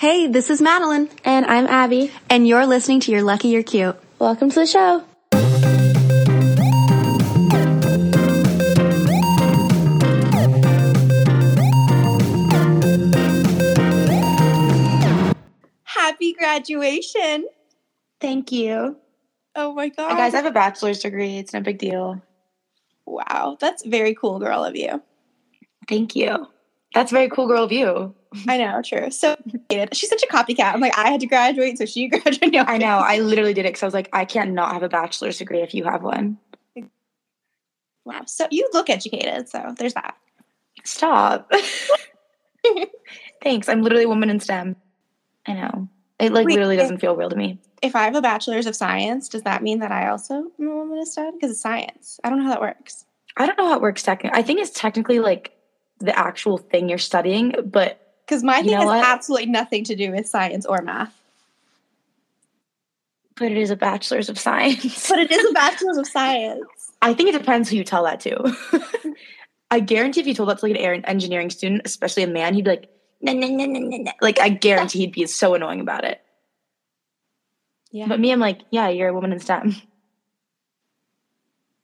[0.00, 2.10] Hey, this is Madeline, And I'm Abby.
[2.30, 3.96] and you're listening to You're Lucky You're Cute.
[4.18, 5.04] Welcome to the show.
[15.84, 17.46] Happy graduation.
[18.20, 18.96] Thank you.
[19.54, 20.10] Oh my god.
[20.10, 21.38] Guys, I have a bachelor's degree.
[21.38, 22.22] It's no big deal.
[23.06, 25.02] wow, that's very cool girl of you.
[25.88, 26.46] Thank you.
[26.94, 28.14] That's very cool, girl of you.
[28.46, 29.10] I know, true.
[29.10, 29.36] So
[29.92, 30.72] she's such a copycat.
[30.72, 32.52] I'm like, I had to graduate, so she graduated.
[32.52, 32.98] No, I know.
[32.98, 35.62] I literally did it because I was like, I can't not have a bachelor's degree
[35.62, 36.38] if you have one.
[38.04, 38.22] Wow.
[38.26, 40.16] So you look educated, so there's that.
[40.84, 41.50] Stop.
[43.42, 43.68] Thanks.
[43.68, 44.76] I'm literally a woman in STEM.
[45.46, 45.88] I know.
[46.18, 47.58] It like Wait, literally doesn't feel real to me.
[47.82, 50.76] If I have a bachelor's of science, does that mean that I also am a
[50.76, 51.34] woman of STEM?
[51.34, 52.20] Because it's science.
[52.22, 53.06] I don't know how that works.
[53.36, 54.38] I don't know how it works technically.
[54.38, 55.52] I think it's technically like
[55.98, 59.04] the actual thing you're studying, but Because my You thing know has what?
[59.04, 61.12] absolutely nothing to do with science or math.
[63.34, 65.08] but it is a bachelor's of science.
[65.08, 66.92] But it is a bachelor's of science.
[67.02, 68.56] I think it depends who you tell that to.
[69.72, 72.64] I guarantee if you told that to like an engineering student, especially a man, he'd
[72.64, 72.88] be like,
[73.20, 76.20] nah, nah, nah, nah, nah, nah." like I guarantee he'd be so annoying about it.
[77.90, 78.06] Yeah.
[78.06, 79.74] But me, I'm like, yeah, you're a woman in STEM.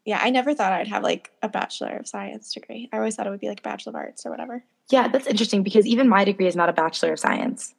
[0.04, 2.88] yeah, I never thought I'd have like a bachelor of science degree.
[2.92, 4.62] I always thought it would be like a bachelor of arts or whatever.
[4.90, 7.74] Yeah, that's interesting because even my degree is not a bachelor of science.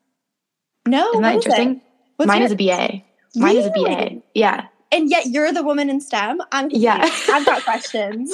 [0.86, 1.60] No, Isn't that what is it?
[1.60, 1.82] interesting?
[2.20, 3.04] Mine your- is a BA.
[3.36, 4.22] Mine is a BA.
[4.34, 4.68] Yeah.
[4.92, 6.42] And yet you're the woman in STEM.
[6.52, 7.08] I'm Yeah.
[7.30, 8.34] I've got questions.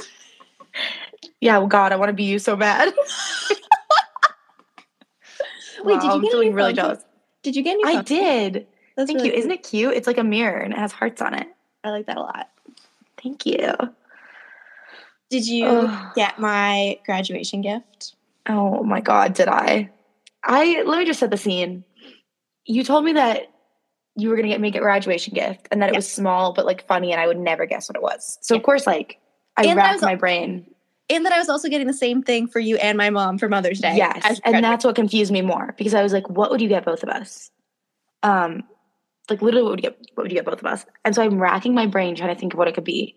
[1.41, 1.57] Yeah.
[1.57, 2.93] Well, God, I want to be you so bad.
[5.83, 7.03] Wait, did Wow, you I'm get a feeling really phone jealous.
[7.41, 8.67] Did you get new I phone did.
[8.95, 9.37] That's Thank really you.
[9.39, 9.93] Isn't it cute?
[9.95, 11.47] It's like a mirror and it has hearts on it.
[11.83, 12.49] I like that a lot.
[13.21, 13.73] Thank you.
[15.29, 16.13] Did you Ugh.
[16.15, 18.15] get my graduation gift?
[18.47, 19.89] Oh my god, did I?
[20.43, 21.83] I let me just set the scene.
[22.65, 23.47] You told me that
[24.15, 26.85] you were gonna get me a graduation gift and that it was small but like
[26.87, 28.37] funny and I would never guess what it was.
[28.41, 28.59] So Yeah.
[28.59, 29.19] of course like
[29.57, 30.65] I And racked was my brain.
[31.09, 33.49] And that I was also getting the same thing for you and my mom for
[33.49, 33.95] Mother's Day.
[33.97, 34.39] Yes.
[34.45, 37.03] And that's what confused me more because I was like, what would you get both
[37.03, 37.49] of us?
[38.21, 38.63] Um
[39.29, 40.85] like literally what would you get what would you get both of us?
[41.05, 43.15] And so I'm racking my brain trying to think of what it could be.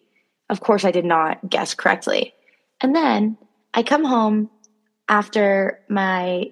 [0.49, 2.33] Of course I did not guess correctly.
[2.81, 3.37] And then
[3.75, 4.51] I come home
[5.09, 6.51] after my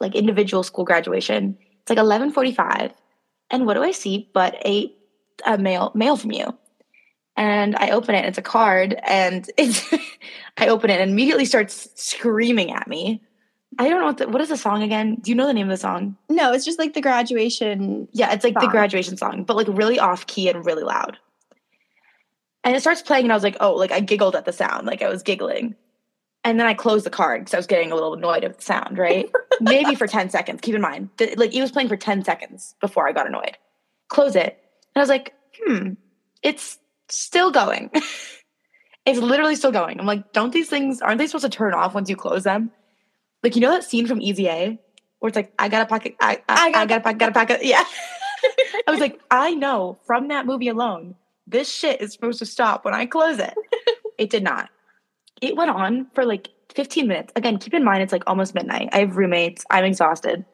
[0.00, 1.56] like individual school graduation.
[1.80, 2.92] It's like 11:45
[3.50, 4.92] and what do I see but a
[5.46, 6.56] a mail mail from you.
[7.36, 9.82] And I open it it's a card and it's
[10.58, 13.22] I open it and immediately starts screaming at me.
[13.78, 15.16] I don't know what the, what is the song again?
[15.22, 16.16] Do you know the name of the song?
[16.28, 18.06] no, it's just like the graduation.
[18.12, 21.18] Yeah, it's like the graduation song, but like really off key and really loud.
[22.64, 24.86] And it starts playing, and I was like, oh, like I giggled at the sound,
[24.86, 25.74] like I was giggling.
[26.44, 28.62] And then I closed the card because I was getting a little annoyed at the
[28.62, 29.30] sound, right?
[29.60, 30.60] Maybe for 10 seconds.
[30.60, 33.56] Keep in mind, like it was playing for 10 seconds before I got annoyed.
[34.08, 34.58] Close it.
[34.94, 35.92] And I was like, hmm,
[36.42, 37.90] it's still going.
[39.06, 40.00] it's literally still going.
[40.00, 42.72] I'm like, don't these things, aren't they supposed to turn off once you close them?
[43.42, 44.78] Like, you know that scene from Easy A
[45.20, 47.32] where it's like, I got a pocket, I, I, I, got a pocket, got a
[47.32, 47.60] pocket.
[47.64, 47.84] Yeah.
[48.88, 51.14] I was like, I know from that movie alone,
[51.46, 53.54] this shit is supposed to stop when I close it.
[54.18, 54.68] it did not.
[55.42, 57.32] It went on for like 15 minutes.
[57.36, 58.88] Again, keep in mind it's like almost midnight.
[58.92, 59.64] I have roommates.
[59.70, 60.44] I'm exhausted.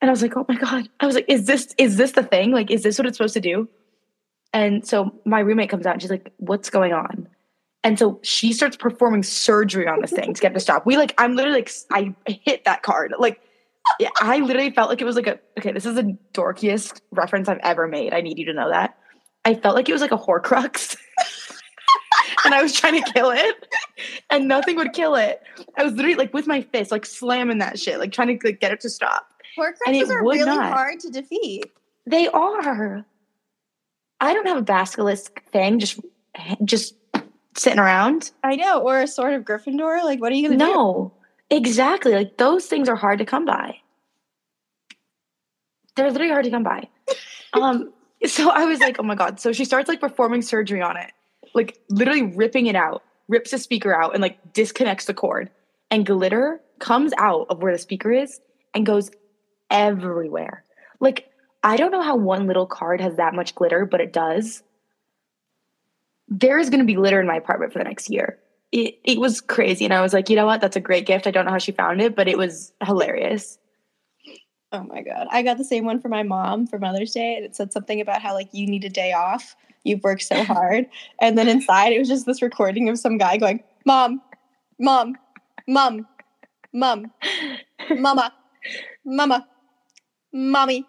[0.00, 0.88] And I was like, oh my God.
[1.00, 2.52] I was like, is this is this the thing?
[2.52, 3.68] Like, is this what it's supposed to do?
[4.52, 7.28] And so my roommate comes out and she's like, what's going on?
[7.82, 10.84] And so she starts performing surgery on this thing to get it to stop.
[10.84, 13.14] We like, I'm literally like, I hit that card.
[13.18, 13.40] Like,
[13.98, 17.48] yeah, I literally felt like it was like a, okay, this is the dorkiest reference
[17.48, 18.12] I've ever made.
[18.12, 18.98] I need you to know that.
[19.44, 20.96] I felt like it was like a Horcrux.
[22.44, 23.74] and I was trying to kill it,
[24.30, 25.42] and nothing would kill it.
[25.76, 28.60] I was literally like with my fist, like slamming that shit, like trying to like,
[28.60, 29.28] get it to stop.
[29.58, 30.72] Horcruxes are really not.
[30.72, 31.64] hard to defeat.
[32.06, 33.04] They are.
[34.20, 36.00] I don't have a basilisk thing just
[36.64, 36.94] just
[37.56, 38.30] sitting around.
[38.42, 40.02] I know, or a sword of Gryffindor.
[40.04, 40.64] Like, what are you gonna do?
[40.64, 41.12] No,
[41.50, 42.12] exactly.
[42.12, 43.76] Like those things are hard to come by.
[45.96, 46.88] They're literally hard to come by.
[47.52, 47.92] Um,
[48.26, 49.40] so I was like, oh my god.
[49.40, 51.10] So she starts like performing surgery on it,
[51.54, 55.50] like literally ripping it out, rips the speaker out, and like disconnects the cord.
[55.90, 58.40] And glitter comes out of where the speaker is
[58.74, 59.10] and goes
[59.70, 60.64] everywhere.
[61.00, 61.30] Like
[61.62, 64.62] I don't know how one little card has that much glitter, but it does.
[66.28, 68.38] There is going to be glitter in my apartment for the next year
[68.72, 69.84] it, it was crazy.
[69.84, 70.60] And I was like, you know what?
[70.60, 71.26] That's a great gift.
[71.26, 73.58] I don't know how she found it, but it was hilarious.
[74.72, 77.44] Oh my god, I got the same one for my mom for Mother's Day, and
[77.44, 79.56] it said something about how like you need a day off.
[79.82, 80.86] You've worked so hard,
[81.20, 84.22] and then inside it was just this recording of some guy going, "Mom,
[84.78, 85.16] mom,
[85.66, 86.06] mom,
[86.72, 87.10] mom,
[87.98, 88.32] mama,
[89.04, 89.46] mama,
[90.32, 90.86] mommy,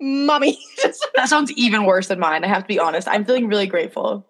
[0.00, 0.58] mommy.
[1.16, 2.44] That sounds even worse than mine.
[2.44, 3.08] I have to be honest.
[3.08, 4.24] I'm feeling really grateful.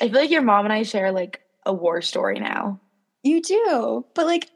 [0.00, 2.80] I feel like your mom and I share like a war story now.
[3.22, 4.48] you do, but like,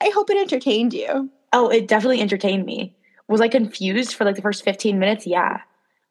[0.00, 1.30] I hope it entertained you.
[1.52, 2.94] Oh, it definitely entertained me.
[3.28, 5.26] Was I confused for like the first 15 minutes?
[5.26, 5.60] Yeah.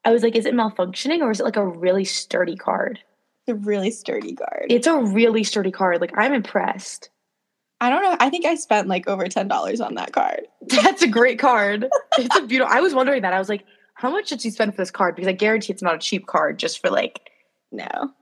[0.04, 2.98] I was like, is it malfunctioning or is it like a really sturdy card?
[3.46, 4.66] It's a really sturdy card.
[4.68, 6.00] It's a really sturdy card.
[6.00, 7.10] Like, I'm impressed.
[7.82, 8.16] I don't know.
[8.20, 10.46] I think I spent like over ten dollars on that card.
[10.66, 11.86] That's a great card.
[12.18, 12.72] It's a beautiful.
[12.72, 13.32] I was wondering that.
[13.32, 13.64] I was like,
[13.94, 15.16] how much did she spend for this card?
[15.16, 17.30] Because I guarantee it's not a cheap card just for like.
[17.72, 18.12] No, Well,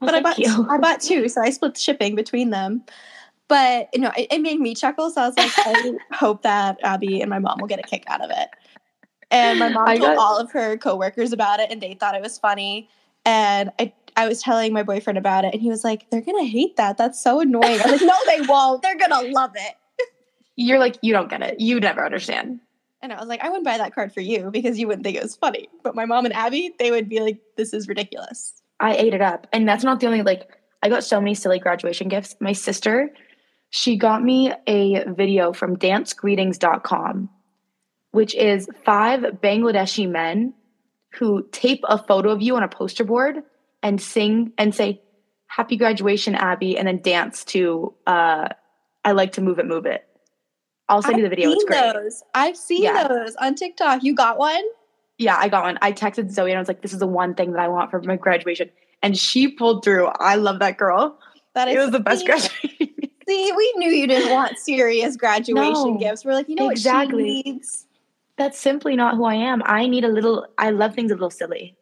[0.00, 0.66] but I bought you.
[0.68, 2.82] I bought two, so I split the shipping between them.
[3.50, 5.10] But you know, it, it made me chuckle.
[5.10, 8.04] So I was like, I hope that Abby and my mom will get a kick
[8.06, 8.48] out of it.
[9.32, 12.14] And my mom I told got- all of her coworkers about it, and they thought
[12.14, 12.88] it was funny.
[13.26, 16.44] And I, I was telling my boyfriend about it, and he was like, "They're gonna
[16.44, 16.96] hate that.
[16.96, 18.82] That's so annoying." I was like, "No, they won't.
[18.82, 19.74] They're gonna love it."
[20.56, 21.58] You're like, you don't get it.
[21.58, 22.60] You never understand.
[23.02, 25.16] And I was like, "I wouldn't buy that card for you because you wouldn't think
[25.16, 28.62] it was funny." But my mom and Abby, they would be like, "This is ridiculous."
[28.78, 29.48] I ate it up.
[29.52, 30.48] And that's not the only like
[30.84, 32.36] I got so many silly graduation gifts.
[32.40, 33.10] My sister,
[33.70, 37.28] she got me a video from dancegreetings.com,
[38.12, 40.54] which is five Bangladeshi men
[41.14, 43.42] who tape a photo of you on a poster board
[43.82, 45.00] and sing and say,
[45.46, 48.48] Happy graduation, Abby, and then dance to uh
[49.04, 50.06] I like to move it, move it.
[50.88, 51.50] I'll send you the video.
[51.50, 51.92] It's seen great.
[51.94, 52.22] those.
[52.34, 53.08] I've seen Yeah.
[53.08, 54.02] those on TikTok.
[54.04, 54.62] You got one?
[55.18, 55.78] Yeah, I got one.
[55.82, 57.90] I texted Zoe and I was like, this is the one thing that I want
[57.90, 58.70] for my graduation.
[59.02, 60.06] And she pulled through.
[60.06, 61.18] I love that girl.
[61.54, 62.88] That It was the best graduation.
[63.30, 65.98] See, we knew you didn't want serious graduation No.
[65.98, 66.24] gifts.
[66.24, 67.22] We're like, you know Exactly.
[67.22, 67.86] what she needs?
[68.36, 69.62] That's simply not who I am.
[69.64, 71.76] I need a little, I love things a little silly.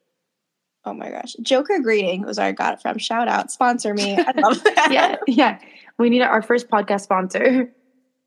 [0.84, 1.34] Oh my gosh.
[1.42, 2.98] Joker Greeting was where I got it from.
[2.98, 3.50] Shout out.
[3.50, 4.16] Sponsor me.
[4.18, 4.88] I love that.
[4.90, 5.58] Yeah, yeah.
[5.98, 7.72] We need our first podcast sponsor.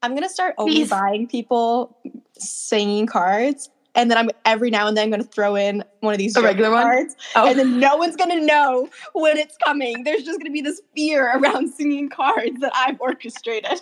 [0.04, 0.90] I'm gonna start only Please.
[0.90, 1.98] buying people
[2.38, 3.70] singing cards.
[3.96, 6.42] And then I'm every now and then I'm gonna throw in one of these A
[6.42, 6.84] regular one?
[6.84, 7.16] cards.
[7.36, 10.04] Oh, And then no one's gonna know when it's coming.
[10.04, 13.82] There's just gonna be this fear around singing cards that I've orchestrated.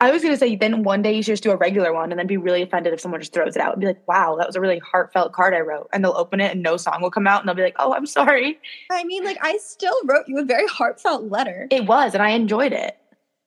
[0.00, 2.10] I was going to say, then one day you should just do a regular one
[2.10, 4.34] and then be really offended if someone just throws it out and be like, wow,
[4.36, 5.88] that was a really heartfelt card I wrote.
[5.92, 7.94] And they'll open it and no song will come out and they'll be like, oh,
[7.94, 8.58] I'm sorry.
[8.90, 11.68] I mean, like I still wrote you a very heartfelt letter.
[11.70, 12.96] It was, and I enjoyed it.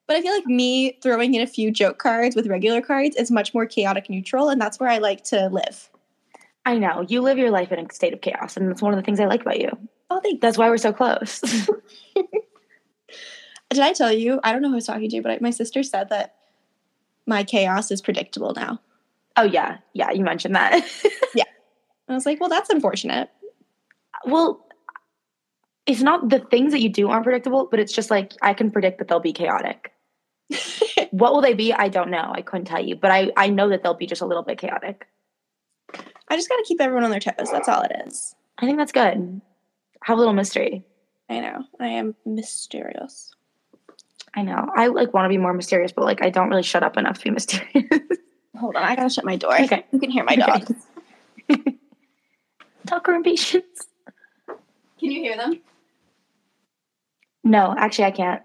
[0.08, 3.32] But I feel like me throwing in a few joke cards with regular cards is
[3.32, 5.90] much more chaotic neutral, and that's where I like to live.
[6.66, 7.06] I know.
[7.08, 8.58] You live your life in a state of chaos.
[8.58, 9.70] And that's one of the things I like about you.
[10.10, 10.42] Oh, thanks.
[10.42, 11.40] That's why we're so close.
[13.70, 14.40] Did I tell you?
[14.44, 16.36] I don't know who I was talking to, but I, my sister said that
[17.28, 18.80] my chaos is predictable now.
[19.38, 19.78] oh, yeah.
[19.94, 20.86] Yeah, you mentioned that.
[21.36, 21.44] Yeah.
[22.08, 23.30] I was like, well, that's unfortunate.
[24.26, 24.66] well,
[25.86, 28.72] it's not the things that you do aren't predictable, but it's just like I can
[28.72, 29.92] predict that they'll be chaotic.
[31.12, 31.74] what will they be?
[31.74, 32.32] I don't know.
[32.34, 34.58] I couldn't tell you, but I I know that they'll be just a little bit
[34.58, 35.08] chaotic.
[36.28, 37.52] I just got to keep everyone on their toes.
[37.52, 38.36] That's all it is.
[38.58, 39.42] I think that's good.
[40.04, 40.84] Have a little mystery.
[41.30, 41.64] I know.
[41.80, 43.34] I am mysterious.
[44.36, 44.70] I know.
[44.76, 47.20] I like want to be more mysterious, but like I don't really shut up enough
[47.20, 48.02] to be mysterious.
[48.58, 49.60] Hold on, I gotta shut my door.
[49.62, 49.86] Okay.
[49.92, 50.72] You can hear my dogs.
[52.86, 53.88] Tucker and patience.
[55.00, 55.60] Can you hear them?
[57.44, 58.42] No, actually, I can't.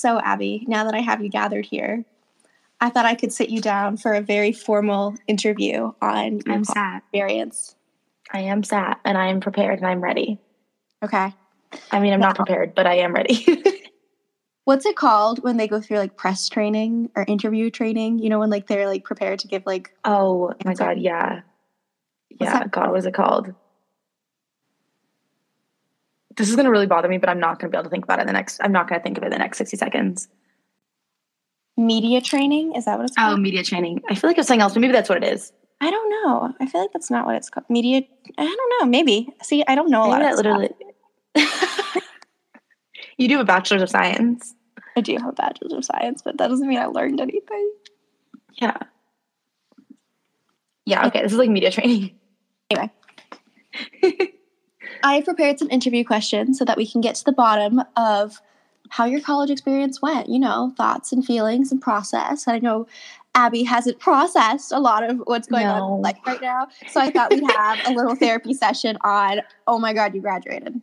[0.00, 2.06] So, Abby, now that I have you gathered here,
[2.80, 6.64] I thought I could sit you down for a very formal interview on your I'm
[6.64, 7.02] sad.
[7.02, 7.76] experience.
[8.32, 10.38] I am sad, and I am prepared, and I'm ready.
[11.04, 11.34] Okay.
[11.90, 13.44] I mean, I'm not prepared, but I am ready.
[14.64, 18.20] What's it called when they go through like press training or interview training?
[18.20, 21.42] You know, when like they're like prepared to give like oh my god, yeah,
[22.38, 22.60] What's yeah.
[22.60, 23.52] that God, what is it called?
[26.36, 28.18] This is gonna really bother me, but I'm not gonna be able to think about
[28.18, 28.60] it in the next.
[28.62, 30.28] I'm not gonna think of it in the next 60 seconds.
[31.76, 32.74] media training.
[32.76, 33.38] Is that what it's called?
[33.38, 34.02] Oh, media training.
[34.10, 35.52] I feel like it's something else, but maybe that's what it is.
[35.80, 36.52] I don't know.
[36.60, 37.64] I feel like that's not what it's called.
[37.70, 38.02] Media.
[38.36, 38.86] I don't know.
[38.86, 39.28] Maybe.
[39.42, 40.20] See, I don't know a lot.
[40.20, 40.68] Maybe Of that literally.
[41.36, 41.52] literally.
[43.18, 44.54] you do have a bachelor's of science.
[44.96, 47.72] I do have a bachelor's of science, but that doesn't mean I learned anything.
[48.60, 48.76] Yeah.
[50.84, 51.06] Yeah.
[51.06, 51.22] Okay.
[51.22, 52.18] This is like media training.
[52.70, 52.92] Anyway.
[55.02, 58.40] I prepared some interview questions so that we can get to the bottom of
[58.88, 60.28] how your college experience went.
[60.28, 62.46] You know, thoughts and feelings and process.
[62.46, 62.86] And I know
[63.34, 65.72] Abby hasn't processed a lot of what's going No.
[65.74, 66.68] on in life right now.
[66.90, 70.80] So I thought we'd have a little therapy session on, oh my God, you graduated.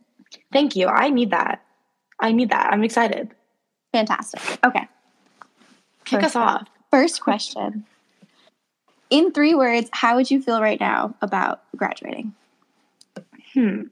[0.52, 0.86] Thank you.
[0.88, 1.62] I need that.
[2.20, 2.72] I need that.
[2.72, 3.30] I'm excited.
[3.92, 4.40] Fantastic.
[4.64, 4.88] Okay.
[6.04, 6.68] Kick us First- off.
[6.90, 7.84] First question.
[9.10, 12.34] In three words, how would you feel right now about graduating?
[13.54, 13.82] Hmm.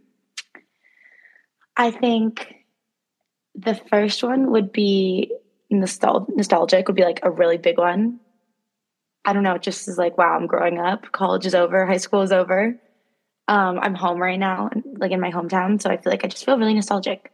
[1.76, 2.54] I think
[3.54, 5.33] the first one would be
[5.73, 8.21] nostal- nostalgic, would be like a really big one.
[9.25, 11.11] I don't know, it just is like, wow, I'm growing up.
[11.12, 12.80] College is over, high school is over.
[13.49, 15.80] Um, I'm home right now, like in my hometown.
[15.80, 17.33] So I feel like I just feel really nostalgic.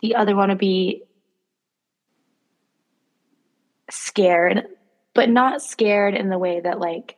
[0.00, 1.04] The other one would be
[3.90, 4.66] scared,
[5.14, 7.16] but not scared in the way that like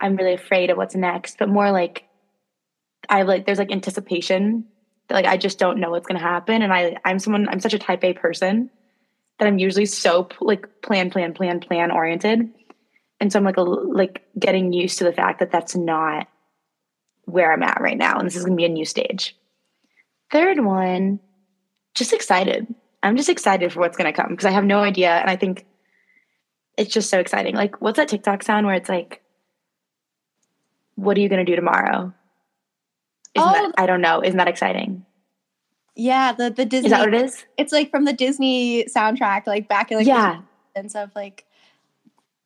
[0.00, 2.04] I'm really afraid of what's next, but more like
[3.08, 4.66] I like there's like anticipation
[5.10, 6.62] that like I just don't know what's gonna happen.
[6.62, 8.70] And I I'm someone I'm such a type A person
[9.38, 12.48] that I'm usually so like plan, plan, plan, plan oriented.
[13.20, 16.28] And so I'm like a, like getting used to the fact that that's not
[17.24, 19.36] where I'm at right now, and this is gonna be a new stage.
[20.30, 21.20] Third one,
[21.94, 22.72] just excited.
[23.02, 25.66] I'm just excited for what's gonna come because I have no idea, and I think
[26.78, 27.54] it's just so exciting.
[27.54, 29.22] Like, what's that TikTok sound where it's like,
[30.94, 32.14] "What are you gonna do tomorrow?"
[33.34, 33.52] Isn't Oh.
[33.52, 34.22] that, I don't know.
[34.22, 35.04] Isn't that exciting?
[35.96, 36.86] Yeah, the the Disney.
[36.86, 37.44] Is that what it is?
[37.58, 40.40] It's like from the Disney soundtrack, like back in like yeah,
[40.74, 41.10] and stuff.
[41.14, 41.44] Like,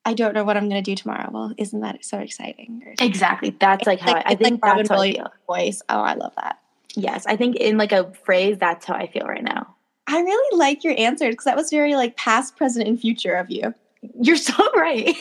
[0.04, 1.30] I don't know what I'm gonna do tomorrow.
[1.32, 2.94] Well, isn't that so exciting?
[3.00, 3.50] Exactly.
[3.50, 5.16] That's like how like- I, I it's like think Robin that's how I Williams.
[5.46, 5.56] feel.
[5.56, 5.82] Voice.
[5.88, 6.58] Oh, I love that.
[6.96, 9.74] Yes, I think in like a phrase, that's how I feel right now.
[10.06, 13.50] I really like your answers because that was very like past, present, and future of
[13.50, 13.74] you.
[14.20, 15.14] You're so right.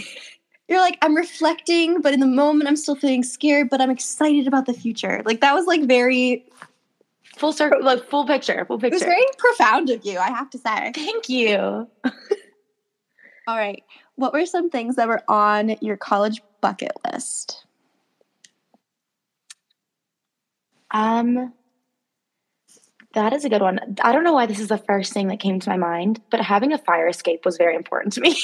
[0.74, 4.48] You're like, I'm reflecting, but in the moment, I'm still feeling scared, but I'm excited
[4.48, 5.22] about the future.
[5.24, 6.48] Like that was like very,
[7.38, 10.18] full circle, like full picture, full picture it was very profound of you.
[10.18, 10.92] I have to say.
[10.96, 11.56] Thank you.
[13.48, 13.84] All right,
[14.16, 17.68] what were some things that were on your college bucket list?
[20.90, 21.54] Um,
[23.14, 23.96] that is a good one.
[24.02, 26.42] I don't know why this is the first thing that came to my mind, but
[26.42, 28.36] having a fire escape was very important to me.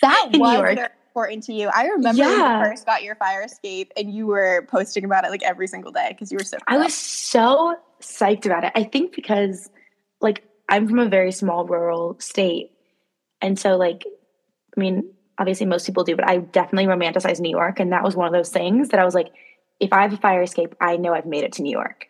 [0.00, 0.76] That In New was York.
[0.76, 1.68] very important to you.
[1.72, 2.58] I remember when Yeah.
[2.58, 5.92] you first got your fire escape, and you were posting about it like every single
[5.92, 6.58] day because you were so.
[6.66, 8.72] I was so psyched about it.
[8.74, 9.70] I think because
[10.20, 12.72] like I'm from a very small rural state.
[13.40, 14.04] And so like
[14.76, 18.16] I mean, obviously most people do, but I definitely romanticize New York and that was
[18.16, 19.32] one of those things that I was like
[19.80, 22.06] if I have a fire escape, I know I've made it to New York.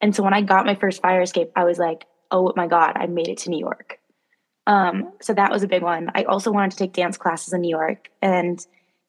[0.00, 2.92] And so when I got my first fire escape, I was like, "Oh my god,
[2.96, 3.98] I made it to New York."
[4.66, 6.10] Um, so that was a big one.
[6.14, 8.64] I also wanted to take dance classes in New York and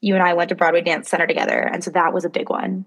[0.05, 2.49] you and I went to Broadway Dance Center together, and so that was a big
[2.49, 2.85] one.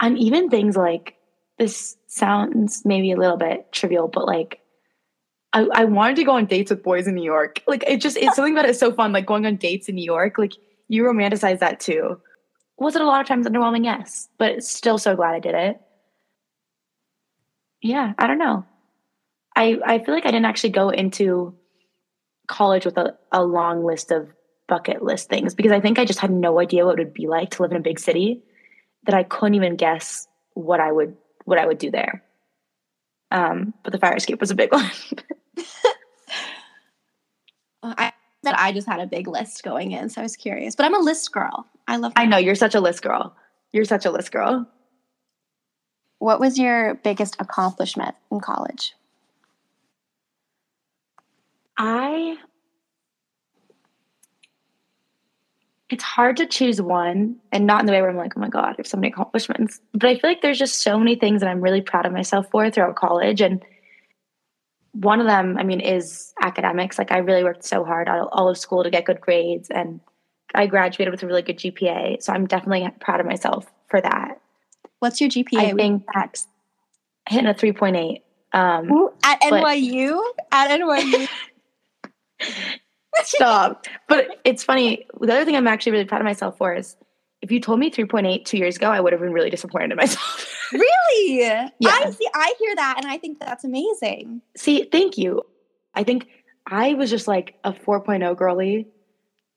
[0.00, 1.16] And even things like
[1.58, 4.60] this sounds maybe a little bit trivial, but like
[5.52, 7.62] I, I wanted to go on dates with boys in New York.
[7.66, 10.04] Like it just it's something about it's so fun, like going on dates in New
[10.04, 10.38] York.
[10.38, 10.52] Like
[10.88, 12.20] you romanticize that too.
[12.78, 13.84] Was it a lot of times underwhelming?
[13.84, 14.28] Yes.
[14.38, 15.80] But still so glad I did it.
[17.82, 18.64] Yeah, I don't know.
[19.56, 21.54] I I feel like I didn't actually go into
[22.46, 24.28] college with a, a long list of
[24.68, 27.26] bucket list things because I think I just had no idea what it would be
[27.26, 28.42] like to live in a big city
[29.04, 32.22] that I couldn't even guess what I would what I would do there.
[33.30, 34.90] Um, but the fire escape was a big one.
[37.82, 40.76] I that I just had a big list going in, so I was curious.
[40.76, 41.66] But I'm a list girl.
[41.88, 42.12] I love.
[42.16, 43.34] I know you're such a list girl.
[43.72, 44.68] You're such a list girl.
[46.18, 48.94] What was your biggest accomplishment in college?
[51.78, 52.36] I
[55.88, 58.48] it's hard to choose one and not in the way where I'm like, oh my
[58.48, 59.80] God, I have so many accomplishments.
[59.92, 62.50] But I feel like there's just so many things that I'm really proud of myself
[62.50, 63.40] for throughout college.
[63.40, 63.64] And
[64.92, 66.98] one of them, I mean, is academics.
[66.98, 70.00] Like I really worked so hard all, all of school to get good grades and
[70.54, 72.22] I graduated with a really good GPA.
[72.22, 74.40] So I'm definitely proud of myself for that.
[74.98, 75.58] What's your GPA?
[75.58, 76.48] I think that's
[77.28, 78.22] hitting a 3.8.
[78.52, 80.20] Um, Ooh, at NYU.
[80.50, 81.28] At NYU.
[83.22, 83.86] Stop.
[84.08, 85.06] But it's funny.
[85.20, 86.96] The other thing I'm actually really proud of myself for is
[87.42, 89.96] if you told me 3.8 two years ago, I would have been really disappointed in
[89.96, 90.54] myself.
[90.72, 91.38] really?
[91.38, 91.70] Yeah.
[91.84, 92.28] I see.
[92.34, 94.42] I hear that, and I think that's amazing.
[94.56, 95.42] See, thank you.
[95.94, 96.28] I think
[96.66, 98.88] I was just like a 4.0 girly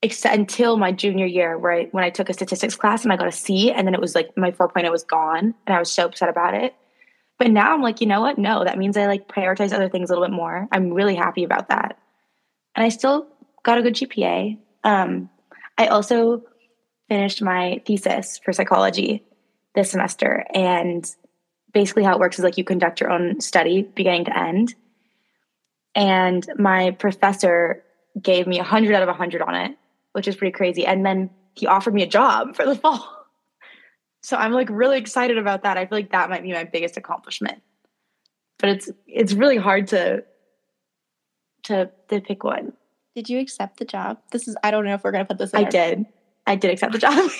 [0.01, 3.17] except until my junior year where I, when I took a statistics class and I
[3.17, 5.91] got a C and then it was like my 4.0 was gone and I was
[5.91, 6.73] so upset about it.
[7.37, 8.37] But now I'm like, you know what?
[8.37, 10.67] No, that means I like prioritize other things a little bit more.
[10.71, 11.97] I'm really happy about that.
[12.79, 13.27] And I still
[13.63, 14.57] got a good GPA.
[14.85, 15.29] Um,
[15.77, 16.43] I also
[17.09, 19.21] finished my thesis for psychology
[19.75, 20.45] this semester.
[20.53, 21.05] And
[21.73, 24.75] basically, how it works is like you conduct your own study beginning to end.
[25.93, 27.83] And my professor
[28.21, 29.77] gave me 100 out of 100 on it,
[30.13, 30.85] which is pretty crazy.
[30.85, 33.27] And then he offered me a job for the fall.
[34.23, 35.77] So I'm like really excited about that.
[35.77, 37.61] I feel like that might be my biggest accomplishment.
[38.57, 40.23] But it's it's really hard to
[41.63, 42.73] to to pick one.
[43.15, 44.19] Did you accept the job?
[44.31, 44.55] This is.
[44.63, 45.51] I don't know if we're gonna put this.
[45.51, 46.05] In I did.
[46.47, 47.29] I did accept the job.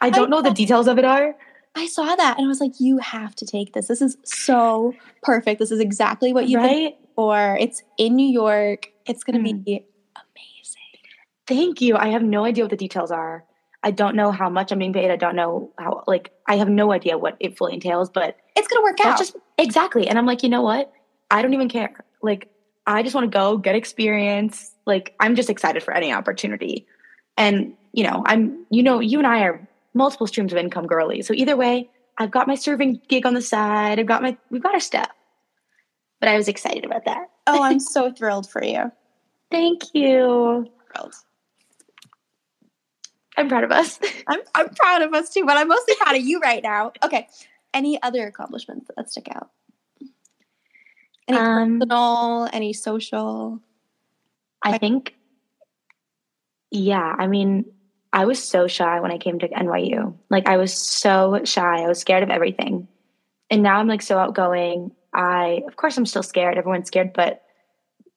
[0.00, 1.34] I don't know what the details of it are.
[1.74, 3.88] I saw that, and I was like, "You have to take this.
[3.88, 5.58] This is so perfect.
[5.58, 6.96] This is exactly what you've been right?
[7.16, 7.56] for.
[7.58, 8.90] It's in New York.
[9.06, 9.64] It's gonna Mm.
[9.64, 10.82] be amazing.
[11.46, 11.96] Thank you.
[11.96, 13.44] I have no idea what the details are.
[13.82, 15.10] I don't know how much I'm being paid.
[15.10, 18.68] I don't know how, like, I have no idea what it fully entails, but It's
[18.68, 19.18] gonna work out.
[19.18, 20.06] just exactly.
[20.06, 20.92] And I'm like, you know what?
[21.32, 22.04] I don't even care.
[22.20, 22.48] Like,
[22.86, 24.70] I just want to go get experience.
[24.86, 26.86] Like, I'm just excited for any opportunity.
[27.36, 31.22] And, you know, I'm, you know, you and I are multiple streams of income girly.
[31.22, 33.98] So either way, I've got my serving gig on the side.
[33.98, 35.10] I've got my, we've got our stuff.
[36.20, 37.30] But I was excited about that.
[37.46, 38.92] oh, I'm so thrilled for you.
[39.50, 40.70] Thank you.
[40.94, 41.14] Thrilled.
[43.36, 43.98] I'm proud of us.
[44.26, 46.92] I'm I'm proud of us too, but I'm mostly proud of you right now.
[47.02, 47.28] Okay.
[47.72, 49.48] Any other accomplishments that stick out?
[51.28, 53.60] Any Um, personal, any social?
[54.62, 55.14] I think,
[56.70, 57.64] yeah, I mean,
[58.12, 60.14] I was so shy when I came to NYU.
[60.30, 61.82] Like, I was so shy.
[61.82, 62.86] I was scared of everything.
[63.50, 64.92] And now I'm like so outgoing.
[65.14, 66.56] I, of course, I'm still scared.
[66.58, 67.42] Everyone's scared, but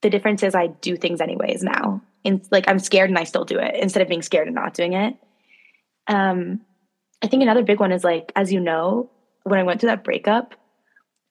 [0.02, 2.02] the difference is I do things anyways now.
[2.24, 4.74] And like, I'm scared and I still do it instead of being scared and not
[4.74, 5.16] doing it.
[6.08, 6.62] Um,
[7.22, 9.10] I think another big one is like, as you know,
[9.44, 10.56] when I went through that breakup,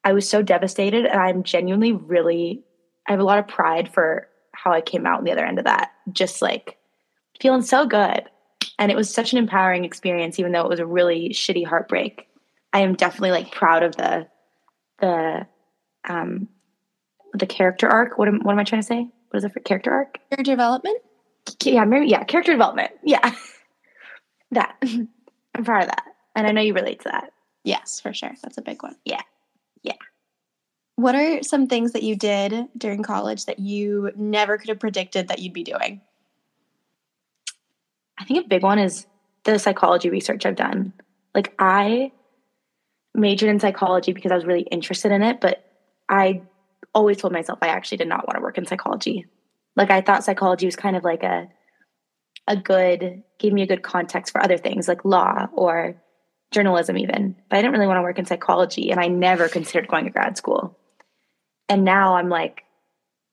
[0.04, 2.62] I was so devastated and I'm genuinely really,
[3.08, 5.58] I have a lot of pride for how I came out on the other end
[5.58, 5.92] of that.
[6.12, 6.78] Just like
[7.40, 8.24] feeling so good.
[8.78, 12.28] And it was such an empowering experience, even though it was a really shitty heartbreak.
[12.72, 14.26] I am definitely like proud of the,
[15.00, 15.46] the,
[16.08, 16.48] um,
[17.32, 18.18] the character arc.
[18.18, 19.08] What am, what am I trying to say?
[19.30, 20.18] What is it for character arc?
[20.30, 21.00] Character development?
[21.62, 22.90] Yeah, maybe, yeah, character development.
[23.02, 23.34] Yeah.
[24.50, 24.76] that.
[24.82, 26.04] I'm proud of that.
[26.34, 27.32] And I know you relate to that.
[27.62, 28.32] Yes, for sure.
[28.42, 28.96] That's a big one.
[29.04, 29.22] Yeah.
[29.84, 29.92] Yeah.
[30.96, 35.28] What are some things that you did during college that you never could have predicted
[35.28, 36.00] that you'd be doing?
[38.18, 39.06] I think a big one is
[39.44, 40.92] the psychology research I've done.
[41.34, 42.10] Like I
[43.14, 45.64] majored in psychology because I was really interested in it, but
[46.08, 46.42] I
[46.94, 49.26] always told myself I actually did not want to work in psychology.
[49.76, 51.48] Like I thought psychology was kind of like a
[52.46, 55.96] a good gave me a good context for other things like law or
[56.50, 57.36] journalism even.
[57.48, 60.10] But I didn't really want to work in psychology and I never considered going to
[60.10, 60.78] grad school.
[61.68, 62.62] And now I'm like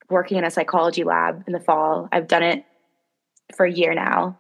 [0.10, 2.10] working in a psychology lab in the fall.
[2.12, 2.66] I've done it
[3.56, 4.38] for a year now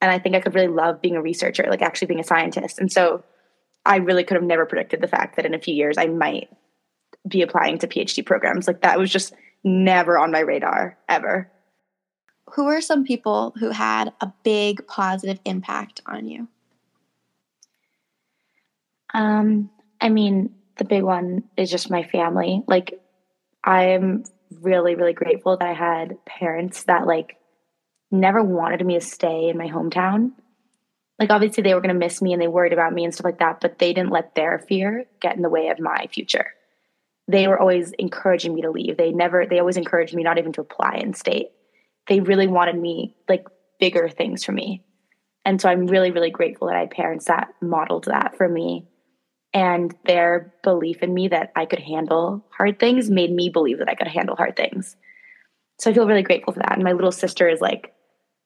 [0.00, 2.78] and I think I could really love being a researcher, like actually being a scientist.
[2.78, 3.22] And so
[3.84, 6.48] I really could have never predicted the fact that in a few years I might
[7.28, 8.66] be applying to PhD programs.
[8.66, 11.50] Like that was just never on my radar ever.
[12.54, 16.48] Who are some people who had a big positive impact on you?
[19.14, 19.70] Um,
[20.00, 22.62] I mean, the big one is just my family.
[22.66, 23.00] Like
[23.64, 24.24] I'm
[24.60, 27.36] really, really grateful that I had parents that like
[28.10, 30.32] never wanted me to stay in my hometown.
[31.18, 33.26] Like obviously they were going to miss me and they worried about me and stuff
[33.26, 36.46] like that, but they didn't let their fear get in the way of my future.
[37.28, 38.96] They were always encouraging me to leave.
[38.96, 41.48] They never they always encouraged me not even to apply in state.
[42.08, 43.46] They really wanted me like
[43.78, 44.82] bigger things for me.
[45.44, 48.88] And so I'm really really grateful that I had parents that modeled that for me.
[49.52, 53.88] And their belief in me that I could handle hard things made me believe that
[53.88, 54.96] I could handle hard things.
[55.78, 56.74] So I feel really grateful for that.
[56.74, 57.92] And my little sister is like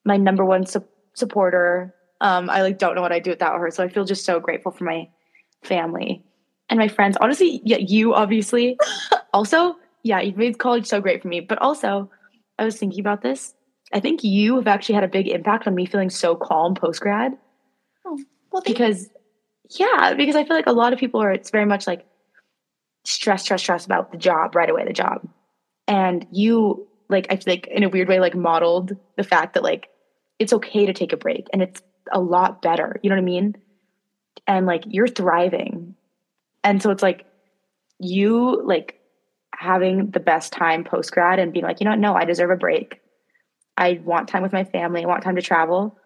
[0.03, 1.93] my number one su- supporter.
[2.21, 3.69] Um, I like don't know what I'd do without her.
[3.69, 5.07] So I feel just so grateful for my
[5.63, 6.23] family
[6.69, 7.17] and my friends.
[7.21, 8.77] Honestly, yeah, you obviously.
[9.33, 11.39] also, yeah, you've made college so great for me.
[11.39, 12.09] But also,
[12.57, 13.53] I was thinking about this.
[13.93, 17.01] I think you have actually had a big impact on me feeling so calm post
[17.01, 17.33] grad
[18.05, 18.19] Oh,
[18.51, 19.09] Well, thank because
[19.71, 22.05] yeah, because I feel like a lot of people are it's very much like
[23.05, 25.27] stress, stress, stress about the job right away, the job.
[25.87, 29.63] And you like I feel like in a weird way like modeled the fact that
[29.63, 29.89] like
[30.39, 32.99] it's okay to take a break and it's a lot better.
[33.01, 33.55] You know what I mean?
[34.47, 35.95] And like you're thriving.
[36.63, 37.25] And so it's like
[37.99, 38.99] you like
[39.53, 42.49] having the best time post grad and being like, you know what, no, I deserve
[42.49, 42.99] a break.
[43.77, 45.03] I want time with my family.
[45.03, 45.97] I want time to travel.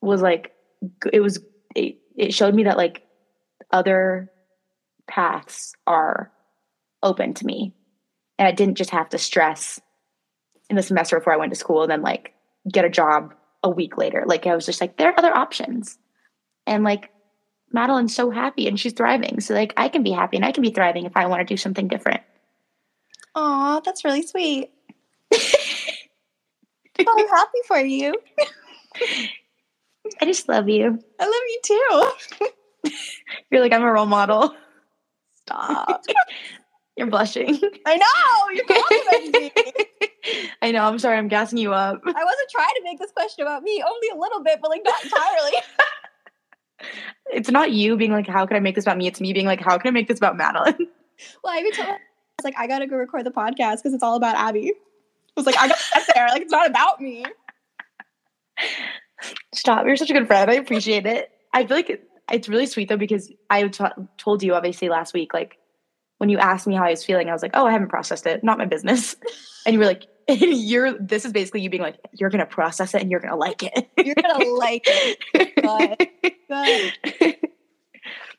[0.00, 0.52] Was like
[1.12, 1.40] it was
[1.74, 3.02] it, it showed me that like
[3.70, 4.30] other
[5.06, 6.30] paths are
[7.02, 7.74] open to me.
[8.38, 9.80] And I didn't just have to stress
[10.68, 12.34] in the semester before I went to school and then like
[12.70, 14.24] get a job a week later.
[14.26, 15.98] Like I was just like, there are other options.
[16.66, 17.10] And like
[17.72, 19.40] Madeline's so happy and she's thriving.
[19.40, 21.44] So like I can be happy and I can be thriving if I want to
[21.44, 22.22] do something different.
[23.34, 24.70] Aw, that's really sweet.
[25.30, 25.40] Well,
[27.06, 28.14] oh, I'm happy for you.
[30.20, 30.98] I just love you.
[31.20, 32.90] I love you too.
[33.50, 34.54] You're like I'm a role model.
[35.36, 36.04] Stop.
[36.96, 37.60] You're blushing.
[37.86, 40.50] I know you're complimenting me.
[40.62, 40.82] I know.
[40.82, 41.16] I'm sorry.
[41.16, 42.00] I'm gassing you up.
[42.04, 44.82] I wasn't trying to make this question about me, only a little bit, but like
[44.84, 45.52] not entirely.
[47.32, 49.06] It's not you being like, how can I make this about me?
[49.06, 50.88] It's me being like, how can I make this about Madeline?
[51.44, 54.02] well, I even told her, I like, I gotta go record the podcast because it's
[54.02, 54.72] all about Abby.
[55.38, 56.28] was like, I got to get there.
[56.28, 57.24] Like, it's not about me.
[59.54, 59.86] Stop.
[59.86, 60.50] You're such a good friend.
[60.50, 61.30] I appreciate it.
[61.52, 63.84] I feel like it's really sweet though because I t-
[64.16, 65.58] told you obviously last week, like
[66.18, 68.26] when you asked me how I was feeling, I was like, oh, I haven't processed
[68.26, 68.44] it.
[68.44, 69.16] Not my business.
[69.66, 73.02] And you were like, you're this is basically you being like, you're gonna process it
[73.02, 73.90] and you're gonna like it.
[74.02, 75.18] You're gonna like it.
[75.56, 76.08] Good.
[76.48, 77.36] Good.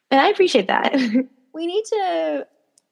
[0.09, 0.95] And I appreciate that.
[1.53, 2.47] We need to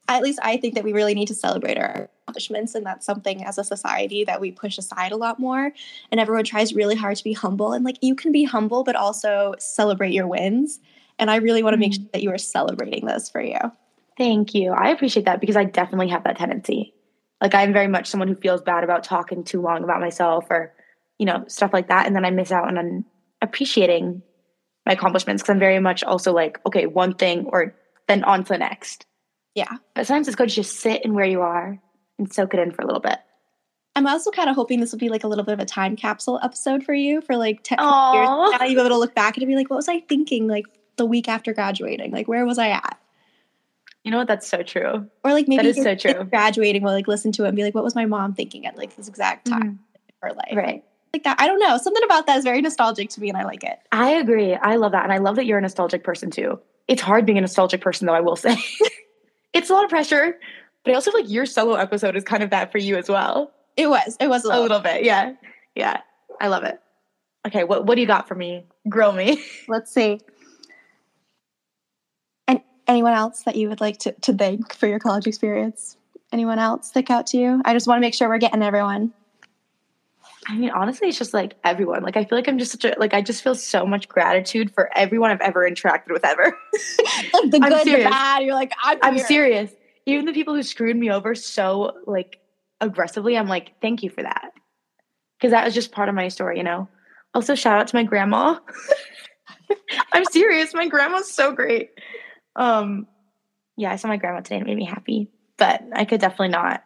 [0.07, 3.43] at least I think that we really need to celebrate our accomplishments and that's something
[3.45, 5.71] as a society that we push aside a lot more
[6.11, 8.97] and everyone tries really hard to be humble and like you can be humble but
[8.97, 10.79] also celebrate your wins
[11.19, 11.95] and I really want to make Mhm.
[11.95, 13.57] sure that you are celebrating this for you.
[14.17, 14.71] Thank you.
[14.71, 16.93] I appreciate that because I definitely have that tendency.
[17.41, 20.73] Like I'm very much someone who feels bad about talking too long about myself or,
[21.17, 22.07] you know, stuff like that.
[22.07, 23.05] And then I miss out on
[23.41, 24.21] appreciating
[24.85, 27.73] my accomplishments because I'm very much also like, okay, one thing or
[28.07, 29.05] then on to the next.
[29.55, 29.77] Yeah.
[29.95, 31.79] But sometimes it's good to just sit in where you are
[32.17, 33.19] and soak it in for a little bit.
[33.95, 35.95] I'm also kind of hoping this will be like a little bit of a time
[35.95, 37.87] capsule episode for you for like 10 years.
[37.89, 38.57] Aw.
[38.57, 40.65] Now you'll be able to look back and be like, what was I thinking like
[40.97, 42.11] the week after graduating?
[42.11, 42.99] Like, where was I at?
[44.03, 44.27] You know what?
[44.27, 45.09] That's so true.
[45.23, 46.23] Or like maybe is you're so true.
[46.25, 48.77] graduating, will like listen to it and be like, what was my mom thinking at
[48.77, 49.69] like this exact time mm-hmm.
[49.71, 50.55] of her life?
[50.55, 50.83] Right.
[51.11, 51.41] Like that.
[51.41, 51.77] I don't know.
[51.77, 53.79] Something about that is very nostalgic to me and I like it.
[53.91, 54.53] I agree.
[54.53, 55.03] I love that.
[55.03, 56.59] And I love that you're a nostalgic person too.
[56.87, 58.57] It's hard being a nostalgic person, though, I will say.
[59.53, 60.39] it's a lot of pressure,
[60.87, 63.09] but I also feel like your solo episode is kind of that for you as
[63.09, 63.51] well.
[63.75, 64.15] It was.
[64.21, 64.61] It was a A little.
[64.63, 65.03] little bit.
[65.03, 65.33] Yeah.
[65.75, 65.99] Yeah.
[66.39, 66.79] I love it.
[67.45, 67.65] Okay.
[67.65, 68.65] What, what do you got for me?
[68.87, 69.43] Grill me.
[69.67, 70.21] Let's see.
[72.47, 75.97] And anyone else that you would like to, to thank for your college experience?
[76.31, 77.61] Anyone else stick out to you?
[77.65, 79.13] I just want to make sure we're getting everyone.
[80.49, 82.03] I mean, honestly, it's just like everyone.
[82.03, 84.73] Like, I feel like I'm just such a, like, I just feel so much gratitude
[84.73, 86.57] for everyone I've ever interacted with ever.
[87.33, 88.43] Like the I'm good, the bad.
[88.43, 89.71] You're like, I'm, I'm serious.
[90.07, 92.39] Even the people who screwed me over so like
[92.79, 94.53] aggressively, I'm like, thank you for that.
[95.37, 96.87] Because that was just part of my story, you know?
[97.33, 98.57] Also, shout out to my grandma.
[100.13, 100.73] I'm serious.
[100.73, 101.91] My grandma's so great.
[102.55, 103.05] Um,
[103.75, 105.29] yeah, I saw my grandma today and it made me happy.
[105.57, 106.83] But I could definitely not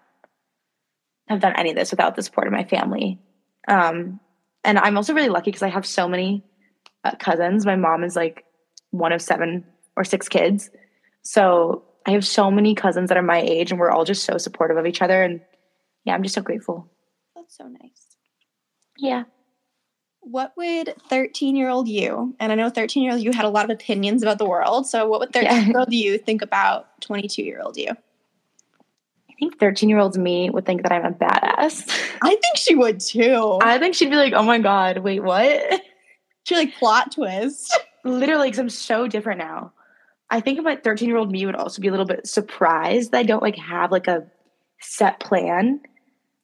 [1.28, 3.20] have done any of this without the support of my family.
[3.68, 4.20] Um,
[4.64, 6.44] and I'm also really lucky because I have so many
[7.04, 7.66] uh, cousins.
[7.66, 8.46] My mom is like
[8.90, 9.64] one of seven
[9.96, 10.72] or six kids.
[11.22, 14.38] So I have so many cousins that are my age, and we're all just so
[14.38, 15.24] supportive of each other.
[15.24, 15.42] And
[16.04, 16.90] yeah, I'm just so grateful.
[17.36, 18.18] That's so nice.
[18.98, 19.24] Yeah.
[20.22, 23.50] What would 13 year old you, and I know 13 year old you had a
[23.50, 24.88] lot of opinions about the world.
[24.88, 27.90] So, what would 13 year old you think about 22 year old you?
[27.90, 31.90] I think 13 year old me would think that I'm a badass.
[32.22, 33.58] I think she would too.
[33.64, 35.82] I think she'd be like, oh my God, wait, what?
[36.44, 37.78] she like plot twist.
[38.04, 39.74] Literally, because I'm so different now.
[40.32, 43.20] I think about 13 year old me would also be a little bit surprised that
[43.20, 44.26] I don't like have like a
[44.80, 45.82] set plan.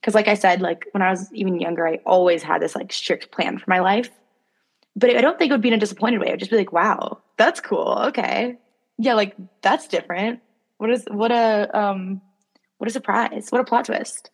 [0.04, 2.94] Cause like I said, like when I was even younger, I always had this like
[2.94, 4.10] strict plan for my life.
[4.96, 6.28] But I don't think it would be in a disappointed way.
[6.28, 8.04] I would just be like, wow, that's cool.
[8.08, 8.58] Okay.
[8.98, 10.42] Yeah, like that's different.
[10.78, 12.22] What is what a um
[12.78, 13.48] what a surprise.
[13.50, 14.30] What a plot twist.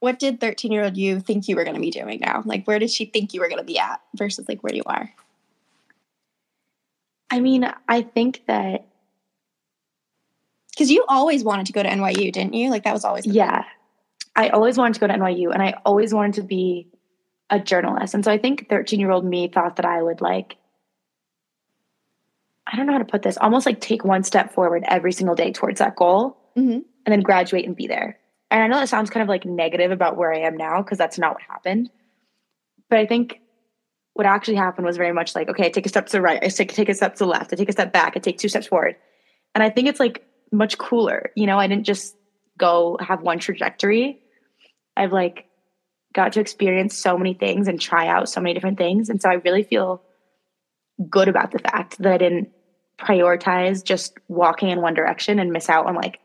[0.00, 2.42] What did 13 year old you think you were going to be doing now?
[2.44, 4.82] Like, where did she think you were going to be at versus like where you
[4.84, 5.10] are?
[7.30, 8.86] I mean, I think that
[10.70, 12.70] Because you always wanted to go to NYU, didn't you?
[12.70, 13.64] Like, that was always yeah
[14.36, 16.88] i always wanted to go to nyu and i always wanted to be
[17.50, 20.56] a journalist and so i think 13 year old me thought that i would like
[22.66, 25.34] i don't know how to put this almost like take one step forward every single
[25.36, 26.84] day towards that goal Mhm.
[27.06, 28.18] and then graduate and be there
[28.50, 30.98] and i know that sounds kind of like negative about where i am now because
[30.98, 31.90] that's not what happened
[32.90, 33.40] but i think
[34.14, 36.42] what actually happened was very much like okay i take a step to the right
[36.42, 38.38] i take, take a step to the left i take a step back i take
[38.38, 38.96] two steps forward
[39.54, 42.16] and i think it's like much cooler you know i didn't just
[42.58, 44.20] go have one trajectory
[44.96, 45.46] I've like
[46.12, 49.08] got to experience so many things and try out so many different things.
[49.08, 50.02] And so I really feel
[51.10, 52.50] good about the fact that I didn't
[52.98, 56.20] prioritize just walking in one direction and miss out on like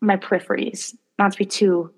[0.00, 0.94] my peripheries.
[1.18, 1.92] Not to be too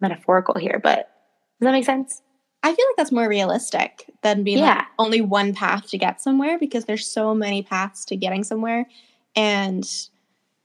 [0.00, 1.10] metaphorical here, but
[1.58, 2.20] does that make sense?
[2.66, 6.58] I feel like that's more realistic than being like only one path to get somewhere
[6.58, 8.86] because there's so many paths to getting somewhere
[9.36, 9.88] and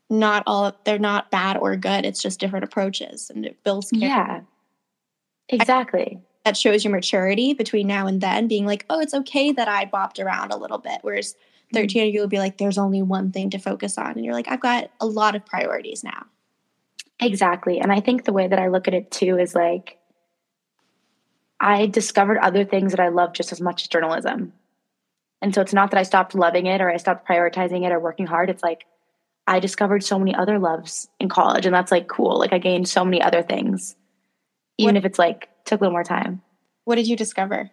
[0.09, 2.03] not all they're not bad or good.
[2.03, 4.07] It's just different approaches and it builds character.
[4.07, 4.41] Yeah.
[5.49, 6.19] Exactly.
[6.43, 9.85] that shows your maturity between now and then being like, oh, it's okay that I
[9.85, 10.99] bopped around a little bit.
[11.03, 11.81] Whereas mm-hmm.
[11.81, 14.13] 13 you will be like, there's only one thing to focus on.
[14.13, 16.25] And you're like, I've got a lot of priorities now.
[17.19, 17.79] Exactly.
[17.79, 19.99] And I think the way that I look at it too is like
[21.61, 24.51] I discovered other things that I love just as much as journalism.
[25.43, 27.99] And so it's not that I stopped loving it or I stopped prioritizing it or
[27.99, 28.49] working hard.
[28.49, 28.85] It's like
[29.47, 32.39] I discovered so many other loves in college and that's like cool.
[32.39, 33.95] Like I gained so many other things.
[34.77, 36.41] even What- if it's like took a little more time.
[36.85, 37.69] What did you discover?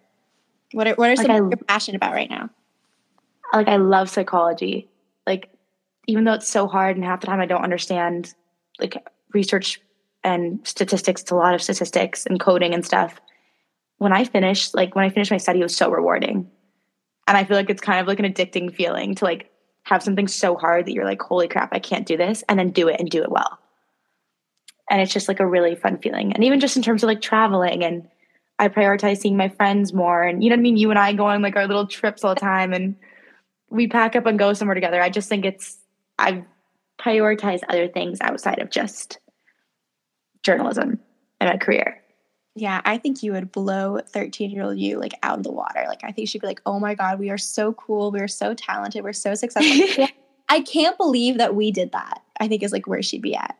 [0.72, 2.51] What are, what are Like some I- you're passionate about right now?
[3.55, 4.88] Like I love psychology.
[5.27, 5.48] Like
[6.07, 8.35] even though it's so hard and half the time I don't understand
[8.79, 9.81] like research
[10.24, 13.18] and statistics, it's a lot of statistics and coding and stuff.
[13.99, 16.51] When I finished, like when I finished my study, it was so rewarding.
[17.27, 19.51] And I feel like it's kind of like an addicting feeling to like
[19.83, 22.71] have something so hard that you're like, holy crap, I can't do this, and then
[22.71, 23.59] do it and do it well.
[24.91, 26.33] And it's just like a really fun feeling.
[26.33, 28.09] And even just in terms of like traveling and
[28.59, 30.23] I prioritize seeing my friends more.
[30.23, 30.77] And you know what I mean?
[30.77, 32.97] You and I go on like our little trips all the time and
[33.71, 35.01] we pack up and go somewhere together.
[35.01, 35.79] I just think it's
[36.19, 36.43] I've
[36.99, 39.19] prioritized other things outside of just
[40.43, 40.99] journalism
[41.41, 41.98] and my career.
[42.59, 45.85] Yeah, I think you would blow 13 year old you like out of the water.
[45.87, 48.11] Like, I think she'd be like, oh my God, we are so cool.
[48.11, 49.05] We are so talented.
[49.05, 50.09] We're so successful.
[50.49, 52.23] I can't believe that we did that.
[52.40, 53.57] I think is like where she'd be at.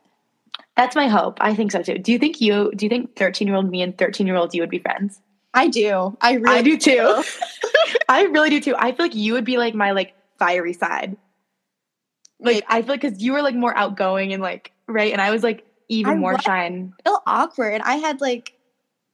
[0.75, 1.37] That's my hope.
[1.41, 1.97] I think so too.
[1.97, 4.53] Do you think you do you think 13 year old me and 13 year old
[4.53, 5.21] you would be friends?
[5.53, 6.17] I do.
[6.21, 7.23] I really I do too.
[8.09, 8.75] I really do too.
[8.77, 11.17] I feel like you would be like my like fiery side.
[12.39, 12.65] Like Maybe.
[12.69, 15.43] I feel like because you were like more outgoing and like right, and I was
[15.43, 16.41] like even I more was.
[16.41, 16.63] shy.
[16.63, 17.81] And feel awkward.
[17.83, 18.53] I had like,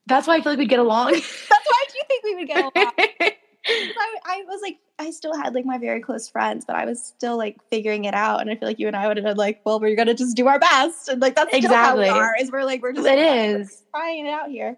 [0.07, 1.11] that's why I feel like we'd get along.
[1.13, 2.93] that's why do you think we would get along.
[3.67, 7.03] I, I was like, I still had like my very close friends, but I was
[7.03, 8.39] still like figuring it out.
[8.41, 10.37] And I feel like you and I would have been like, well, we're gonna just
[10.37, 12.03] do our best, and like that's still how Exactly.
[12.03, 12.35] we are.
[12.39, 14.77] Is we're like we're just it is trying it out here.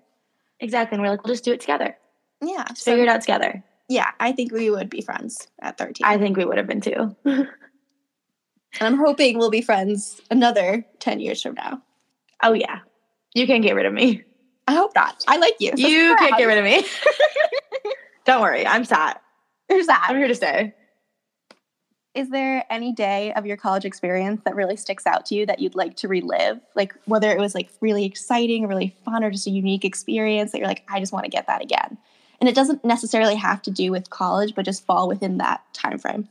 [0.61, 1.97] exactly, and we're like, we'll just do it together.
[2.41, 3.63] Yeah, Just so figure it out together.
[3.89, 6.05] yeah, I think we would be friends at thirteen.
[6.05, 7.15] I think we would have been too.
[7.25, 7.47] and
[8.79, 11.81] I'm hoping we'll be friends another ten years from now.
[12.41, 12.79] Oh yeah,
[13.33, 14.23] you can't get rid of me.
[14.67, 15.23] I hope not.
[15.27, 15.71] I like you.
[15.77, 16.85] so You can't get rid of me.
[18.25, 19.21] Don't worry, I'm sat.
[19.69, 20.05] There's that.
[20.09, 20.73] I'm here to stay.
[22.13, 25.59] Is there any day of your college experience that really sticks out to you that
[25.59, 26.59] you'd like to relive?
[26.75, 30.57] Like whether it was like really exciting, really fun, or just a unique experience that
[30.57, 31.97] you're like, I just want to get that again.
[32.41, 35.99] And it doesn't necessarily have to do with college, but just fall within that time
[35.99, 36.27] frame.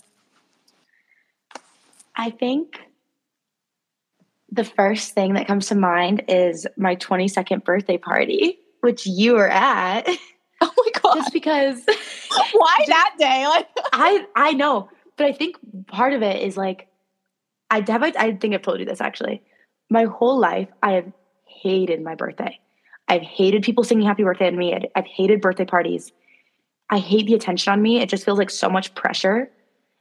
[2.17, 2.81] I think
[4.51, 9.49] the first thing that comes to mind is my 22nd birthday party, which you were
[9.51, 10.09] at,
[10.63, 11.15] Oh my god.
[11.17, 11.83] just because
[12.53, 13.47] Why that day?
[13.49, 15.57] Like I I know, but I think
[15.87, 16.89] part of it is like
[17.71, 19.43] I have I, I think I've told you this actually.
[19.91, 21.13] My whole life I have
[21.47, 22.59] hated my birthday.
[23.09, 24.75] I've hated people singing happy birthday to me.
[24.75, 26.11] I've- I've hated birthday parties.
[26.91, 28.01] I hate the attention on me.
[28.01, 29.51] It just feels like so much pressure.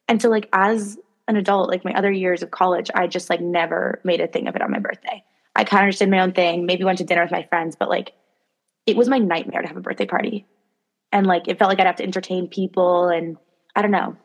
[0.07, 3.41] And so like as an adult, like my other years of college, I just like
[3.41, 5.23] never made a thing of it on my birthday.
[5.55, 7.75] I kind of just did my own thing, maybe went to dinner with my friends,
[7.75, 8.13] but like
[8.85, 10.45] it was my nightmare to have a birthday party.
[11.11, 13.37] And like it felt like I'd have to entertain people and
[13.75, 14.17] I don't know.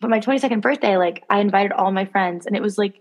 [0.00, 3.00] But my 22nd birthday, like I invited all my friends and it was like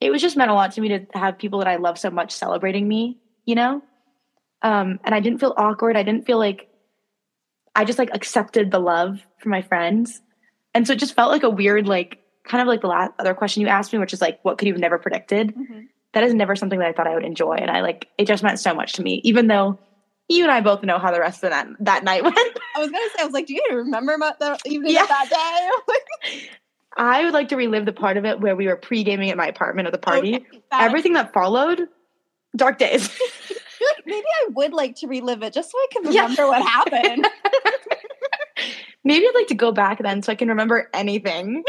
[0.00, 2.10] it was just meant a lot to me to have people that I love so
[2.10, 3.82] much celebrating me, you know?
[4.62, 5.96] Um, and I didn't feel awkward.
[5.96, 6.68] I didn't feel like
[7.74, 10.20] I just like accepted the love from my friends.
[10.74, 13.34] And so it just felt like a weird, like kind of like the last other
[13.34, 15.54] question you asked me, which is like, what could you have never predicted?
[15.54, 15.80] Mm-hmm.
[16.12, 17.54] That is never something that I thought I would enjoy.
[17.54, 19.78] And I like it just meant so much to me, even though
[20.28, 22.36] you and I both know how the rest of that that night went.
[22.36, 25.02] I was gonna say, I was like, do you remember my, the evening Yeah.
[25.02, 25.28] of that
[26.30, 26.40] day?
[26.96, 29.48] I would like to relive the part of it where we were pre-gaming at my
[29.48, 30.36] apartment at the party.
[30.36, 31.88] Okay, Everything that followed,
[32.54, 33.06] dark days.
[33.08, 36.22] I feel like maybe I would like to relive it just so I can Yeah.
[36.22, 37.26] remember what happened.
[39.06, 41.62] Maybe I'd like to go back then so I can remember anything.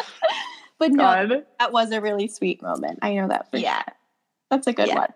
[0.78, 1.44] But no, God.
[1.58, 2.98] that was a really sweet moment.
[3.00, 3.82] I know that for Yeah.
[4.50, 4.98] That's a good Yeah.
[4.98, 5.08] one.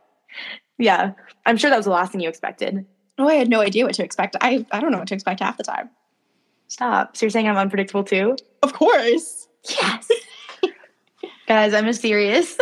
[0.78, 1.12] Yeah.
[1.44, 2.86] I'm sure that was the last thing you expected.
[3.18, 4.36] Oh, I had no idea what to expect.
[4.40, 5.90] I, I don't know what to expect half the time.
[6.68, 7.14] Stop.
[7.14, 8.36] So you're saying I'm unpredictable too?
[8.62, 9.48] Of course.
[9.68, 10.08] Yes.
[11.46, 12.56] Guys, I'm mysterious.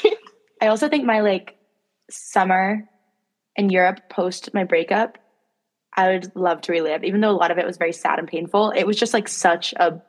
[0.60, 1.56] I also think my like
[2.10, 2.88] summer
[3.54, 5.18] in Europe post my breakup,
[5.96, 8.26] I would love to relive, even though a lot of it was very sad and
[8.26, 8.70] painful.
[8.70, 10.00] It was just like such a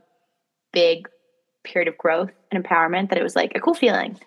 [0.71, 1.07] big
[1.63, 4.17] period of growth and empowerment that it was like a cool feeling.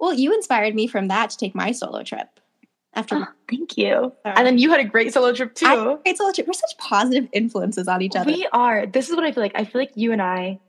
[0.00, 2.28] Well, you inspired me from that to take my solo trip.
[2.94, 4.12] After Oh, thank you.
[4.22, 4.36] Sorry.
[4.36, 5.66] And then you had a great solo trip too.
[5.66, 8.30] I, great solo trip, we're such positive influences on each other.
[8.30, 8.86] We are.
[8.86, 9.52] This is what I feel like.
[9.56, 10.60] I feel like you and I,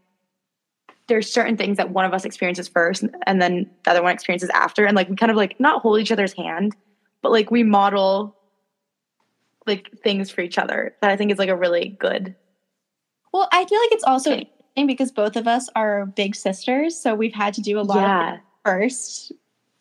[1.07, 4.49] there's certain things that one of us experiences first and then the other one experiences
[4.55, 4.85] after.
[4.85, 6.75] And like we kind of like not hold each other's hand,
[7.21, 8.35] but like we model
[9.67, 12.35] like things for each other that I think is like a really good.
[13.31, 14.49] well, I feel like it's also Okay.
[14.75, 17.97] Interesting because both of us are big sisters, so we've had to do a lot
[17.97, 18.37] of Yeah.
[18.63, 19.31] first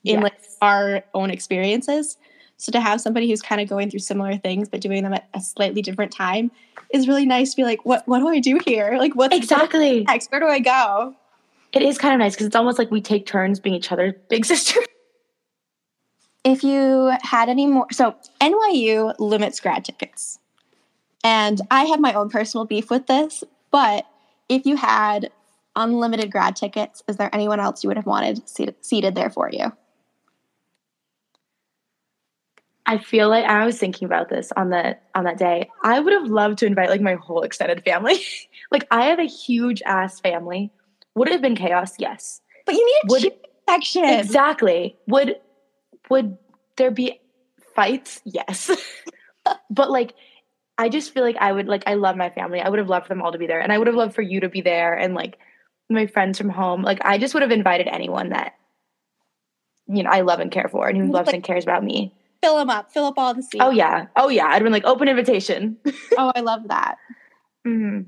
[0.04, 2.16] in like our own experiences.
[2.56, 5.28] So to have somebody who's kind of going through similar things but doing them at
[5.34, 6.50] a slightly different time
[6.92, 8.96] is really nice to be like, what what do I do here?
[8.98, 10.04] Like what Exactly.
[10.08, 10.30] next?
[10.30, 11.14] Where do I go?
[11.72, 14.14] It is kind of nice because it's almost like we take turns being each other's
[14.28, 14.78] big sister.
[16.44, 20.38] if you had any more, so NYU limits grad tickets.
[21.24, 24.06] And I have my own personal beef with this, but
[24.48, 25.30] if you had
[25.76, 29.50] unlimited grad tickets, is there anyone else you would have wanted seated, seated there for
[29.52, 29.72] you?
[32.86, 35.70] I feel like I was thinking about this on the on that day.
[35.82, 38.20] I would have loved to invite like my whole extended family.
[38.70, 40.70] like I have a huge ass family.
[41.14, 41.94] Would it have been chaos?
[41.98, 42.40] Yes.
[42.66, 43.32] But you need a Would-
[43.68, 44.04] section.
[44.04, 44.98] Exactly.
[45.06, 45.36] Would
[46.10, 46.36] would
[46.76, 47.20] there be
[47.74, 48.20] fights?
[48.24, 48.70] Yes.
[49.70, 50.14] but like
[50.76, 52.60] I just feel like I would like I love my family.
[52.60, 53.60] I would have loved for them all to be there.
[53.60, 55.38] And I would have loved for you to be there and like
[55.88, 56.82] my friends from home.
[56.82, 58.54] Like I just would have invited anyone that
[59.86, 62.12] you know I love and care for and who loves like- and cares about me.
[62.42, 62.90] Fill them up.
[62.92, 63.64] Fill up all the seats.
[63.64, 64.06] Oh yeah.
[64.16, 64.46] Oh yeah.
[64.48, 65.78] I'd been like open invitation.
[66.18, 66.96] Oh, I love that.
[67.64, 68.00] hmm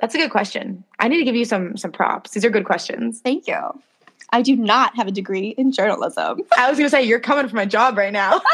[0.00, 0.84] That's a good question.
[0.98, 2.32] I need to give you some some props.
[2.32, 3.20] These are good questions.
[3.20, 3.56] Thank you.
[4.30, 6.40] I do not have a degree in journalism.
[6.58, 8.42] I was gonna say you're coming for my job right now.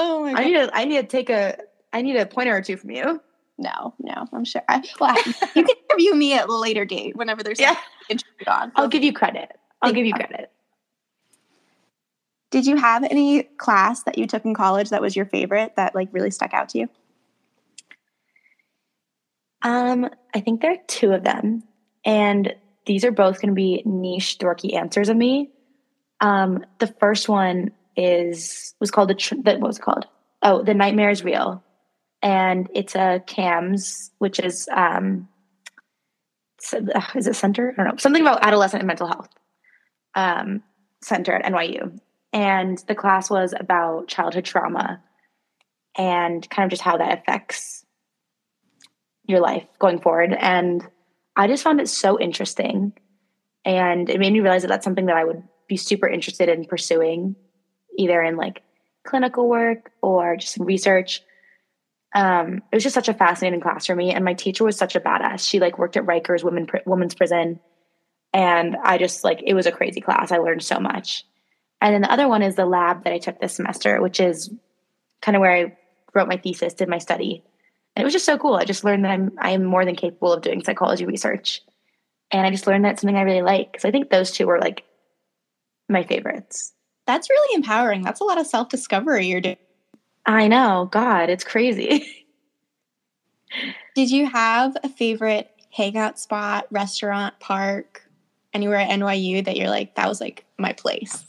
[0.00, 1.58] Oh my I need to I need to take a
[1.92, 3.20] I need a pointer or two from you.
[3.58, 4.62] No, no, I'm sure.
[4.68, 5.16] I, well,
[5.54, 7.76] you can interview me at a later date whenever there's Yeah.
[8.46, 8.72] on.
[8.76, 9.50] I'll give you credit.
[9.82, 10.26] I'll Thank give you you.
[10.26, 10.50] credit.
[12.50, 15.94] Did you have any class that you took in college that was your favorite that
[15.94, 16.88] like really stuck out to you?
[19.62, 21.64] Um, I think there are two of them,
[22.04, 22.54] and
[22.86, 25.50] these are both going to be niche, dorky answers of me.
[26.20, 30.06] Um, the first one is was called the, tr- the what was it called?
[30.42, 31.62] Oh, the nightmare is real,
[32.22, 35.28] and it's a CAMS, which is um,
[37.14, 37.72] is it center?
[37.72, 39.30] I don't know something about adolescent and mental health
[40.14, 40.62] um,
[41.02, 41.98] center at NYU,
[42.32, 45.02] and the class was about childhood trauma
[45.96, 47.84] and kind of just how that affects
[49.26, 50.34] your life going forward.
[50.38, 50.86] And
[51.36, 52.92] I just found it so interesting.
[53.64, 56.64] And it made me realize that that's something that I would be super interested in
[56.64, 57.36] pursuing,
[57.98, 58.62] either in like
[59.04, 61.22] clinical work or just research.
[62.14, 64.12] Um, it was just such a fascinating class for me.
[64.12, 65.46] And my teacher was such a badass.
[65.46, 67.60] She like worked at Rikers women, Pri- Women's Prison.
[68.32, 70.32] And I just like, it was a crazy class.
[70.32, 71.24] I learned so much.
[71.80, 74.50] And then the other one is the lab that I took this semester, which is
[75.22, 75.76] kind of where I
[76.14, 77.44] wrote my thesis, did my study.
[77.94, 78.54] And it was just so cool.
[78.54, 81.62] I just learned that I'm I am more than capable of doing psychology research.
[82.30, 83.72] And I just learned that it's something I really like.
[83.72, 84.84] Because I think those two were like
[85.88, 86.72] my favorites.
[87.06, 88.02] That's really empowering.
[88.02, 89.56] That's a lot of self discovery you're doing.
[90.28, 90.88] I know.
[90.92, 92.06] God, it's crazy.
[93.96, 98.02] Did you have a favorite hangout spot, restaurant, park,
[98.52, 101.24] anywhere at NYU that you're like, that was like my place?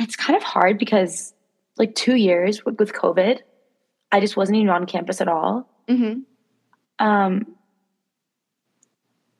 [0.00, 1.34] it's kind of hard because
[1.76, 3.38] like two years with, COVID,
[4.10, 5.68] I just wasn't even on campus at all.
[5.88, 6.20] Mm-hmm.
[7.04, 7.46] Um,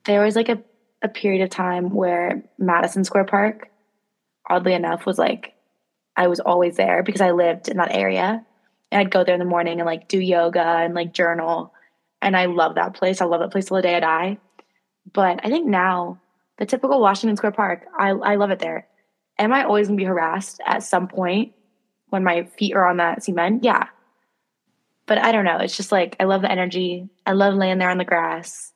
[0.05, 0.61] there was like a,
[1.01, 3.69] a period of time where Madison Square Park,
[4.49, 5.53] oddly enough, was like
[6.15, 8.45] I was always there because I lived in that area.
[8.91, 11.73] And I'd go there in the morning and like do yoga and like journal.
[12.21, 13.21] And I love that place.
[13.21, 14.37] I love that place till the day I die.
[15.13, 16.19] But I think now
[16.57, 18.87] the typical Washington Square Park, I, I love it there.
[19.39, 21.53] Am I always gonna be harassed at some point
[22.09, 23.63] when my feet are on that cement?
[23.63, 23.87] Yeah.
[25.05, 25.57] But I don't know.
[25.57, 27.09] It's just like I love the energy.
[27.25, 28.71] I love laying there on the grass.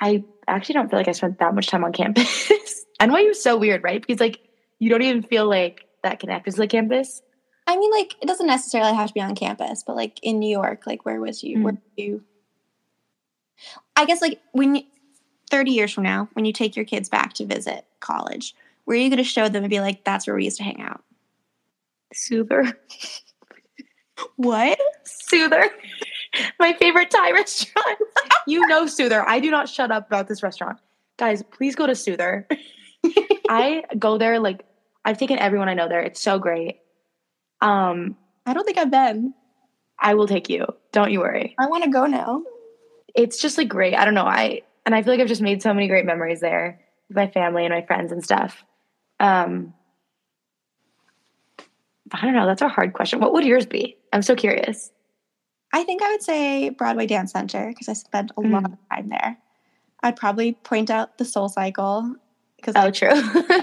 [0.00, 2.50] I actually don't feel like I spent that much time on campus.
[3.00, 4.04] NYU is so weird, right?
[4.04, 4.40] Because like
[4.82, 7.22] you don't even feel like that connected to the campus.
[7.68, 10.50] I mean, like, it doesn't necessarily have to be on campus, but like in New
[10.50, 11.62] York, like, where was you?
[11.62, 11.76] Where Mm.
[11.76, 12.24] were you?
[13.94, 14.82] I guess, like, when you,
[15.50, 19.00] 30 years from now, when you take your kids back to visit college, where are
[19.00, 21.04] you going to show them and be like, that's where we used to hang out?
[22.12, 22.74] Soothr.
[24.34, 24.78] What?
[25.06, 25.68] Soothr.
[26.58, 27.98] My favorite Thai restaurant.
[28.48, 29.24] you know Soothr.
[29.28, 30.78] I do not shut up about this restaurant.
[31.18, 32.44] Guys, please go to Soothr.
[33.48, 34.64] I go there like
[35.04, 36.00] I've taken everyone I know there.
[36.00, 36.80] It's so great.
[37.60, 39.34] Um, I don't think I've been.
[39.98, 40.66] I will take you.
[40.92, 41.54] Don't you worry.
[41.58, 42.42] I want to go now.
[43.14, 43.94] It's just like great.
[43.94, 44.24] I don't know.
[44.26, 47.28] I and I feel like I've just made so many great memories there with my
[47.28, 48.64] family and my friends and stuff.
[49.20, 49.74] Um,
[52.10, 52.46] I don't know.
[52.46, 53.20] That's a hard question.
[53.20, 53.96] What would yours be?
[54.12, 54.90] I'm so curious.
[55.72, 58.72] I think I would say Broadway Dance Center because I spent a lot Mm.
[58.72, 59.38] of time there.
[60.02, 62.16] I'd probably point out the SoulCycle
[62.62, 63.10] because Oh, true.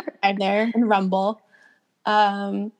[0.24, 1.41] I'm there and Rumble.
[2.06, 2.72] Um,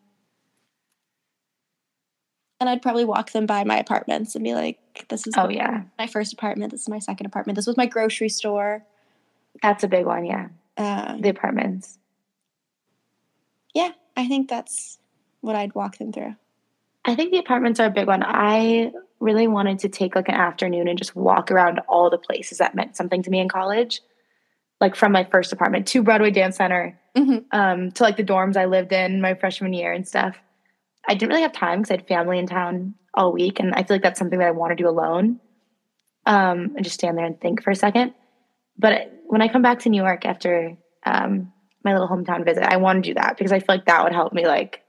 [2.60, 5.84] and I'd probably walk them by my apartments and be like, "This is oh yeah,
[5.98, 6.72] my first apartment.
[6.72, 7.56] This is my second apartment.
[7.56, 8.84] This was my grocery store."
[9.64, 10.26] that's a big one.
[10.26, 10.48] Yeah,
[10.78, 11.98] Um, the apartments.
[13.74, 15.00] yeah, I think that's
[15.42, 16.36] what I'd walk them through.
[17.04, 18.24] I think the apartments are a big one.
[18.24, 22.60] I really wanted to take like an afternoon and just walk around all the places
[22.60, 24.02] that meant something to me in college.
[24.82, 27.46] Like from my first apartment to Broadway Dance Center, Mhm.
[27.52, 30.38] um, to like the dorms I lived in my freshman year and stuff.
[31.08, 33.84] I didn't really have time because I had family in town all week, and I
[33.84, 35.40] feel like that's something that I want to do alone,
[36.26, 38.14] um, and just stand there and think for a second.
[38.78, 41.52] But when I come back to New York after um,
[41.84, 44.14] my little hometown visit, I want to do that because I feel like that would
[44.14, 44.82] help me like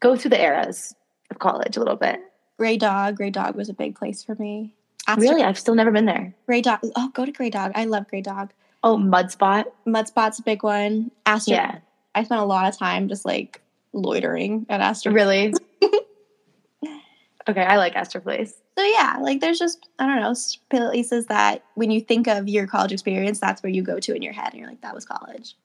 [0.00, 0.94] go through the eras
[1.30, 2.20] of college a little bit.
[2.58, 3.16] Grey Dog.
[3.16, 4.74] Grey Dog was a big place for me.
[5.18, 6.34] Really, I've still never been there.
[6.46, 6.80] Grey Dog.
[6.96, 7.72] Oh, go to Grey Dog.
[7.74, 8.52] I love Grey Dog.
[8.84, 9.66] Oh, Mud Spot.
[9.86, 11.10] Mud Spot's a big one.
[11.24, 11.54] Astor.
[11.54, 11.78] Yeah,
[12.14, 13.62] I spent a lot of time just like
[13.94, 15.10] loitering at Astor.
[15.10, 15.54] really.
[17.48, 18.54] okay, I like Astor Place.
[18.76, 20.34] So yeah, like there's just I don't know
[20.68, 24.20] places that when you think of your college experience, that's where you go to in
[24.20, 25.56] your head, and you're like, that was college.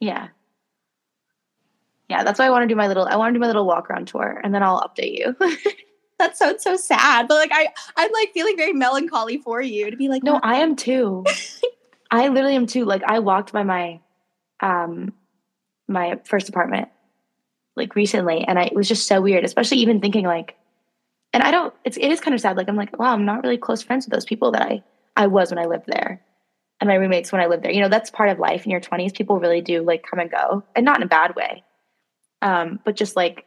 [0.00, 0.28] Yeah.
[2.08, 3.66] Yeah, that's why I want to do my little I want to do my little
[3.66, 5.36] walk around tour and then I'll update you.
[6.20, 9.96] That sounds so sad, but like I I'm like feeling very melancholy for you to
[9.96, 11.24] be like, no, I am too.
[12.10, 12.84] I literally am too.
[12.84, 14.00] Like I walked by my
[14.60, 15.12] um
[15.88, 16.88] my first apartment
[17.76, 20.56] like recently and I it was just so weird, especially even thinking like
[21.32, 22.56] and I don't it's it is kind of sad.
[22.56, 24.82] Like I'm like, wow, I'm not really close friends with those people that I
[25.16, 26.22] I was when I lived there.
[26.80, 27.70] And my roommates when I lived there.
[27.70, 29.14] You know, that's part of life in your 20s.
[29.14, 30.64] People really do like come and go.
[30.74, 31.62] And not in a bad way.
[32.42, 33.46] Um, but just like,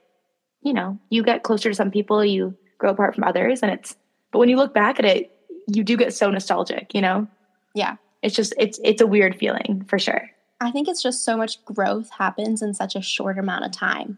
[0.61, 3.95] you know, you get closer to some people, you grow apart from others and it's
[4.31, 5.31] but when you look back at it,
[5.67, 7.27] you do get so nostalgic, you know?
[7.73, 7.95] Yeah.
[8.21, 10.29] It's just it's it's a weird feeling for sure.
[10.59, 14.17] I think it's just so much growth happens in such a short amount of time.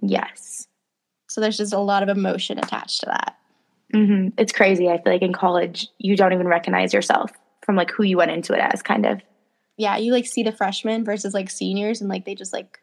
[0.00, 0.68] Yes.
[1.28, 3.36] So there's just a lot of emotion attached to that.
[3.92, 4.88] hmm It's crazy.
[4.88, 7.32] I feel like in college, you don't even recognize yourself
[7.62, 9.20] from like who you went into it as, kind of.
[9.76, 12.80] Yeah, you like see the freshmen versus like seniors, and like they just like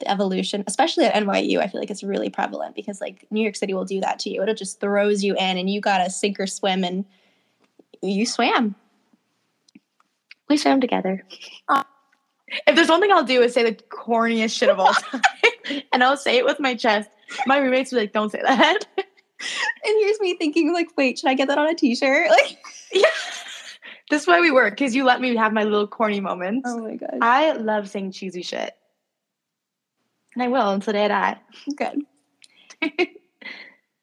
[0.00, 1.58] the evolution, especially at NYU.
[1.58, 4.30] I feel like it's really prevalent because like New York City will do that to
[4.30, 4.42] you.
[4.42, 7.04] It just throws you in, and you gotta sink or swim, and
[8.02, 8.74] you swam.
[10.48, 11.24] We swam together.
[11.68, 11.86] Aw.
[12.66, 15.20] If there's one thing I'll do is say the corniest shit of all time,
[15.92, 17.10] and I'll say it with my chest.
[17.46, 18.78] My roommates will be like, "Don't say that."
[19.40, 22.28] And here's me thinking, like, wait, should I get that on a T-shirt?
[22.30, 22.58] Like,
[22.92, 23.02] yeah,
[24.10, 26.68] this is why we work because you let me have my little corny moments.
[26.68, 28.74] oh my god, I love saying cheesy shit,
[30.34, 31.38] and I will until the day I die.
[31.76, 33.08] good.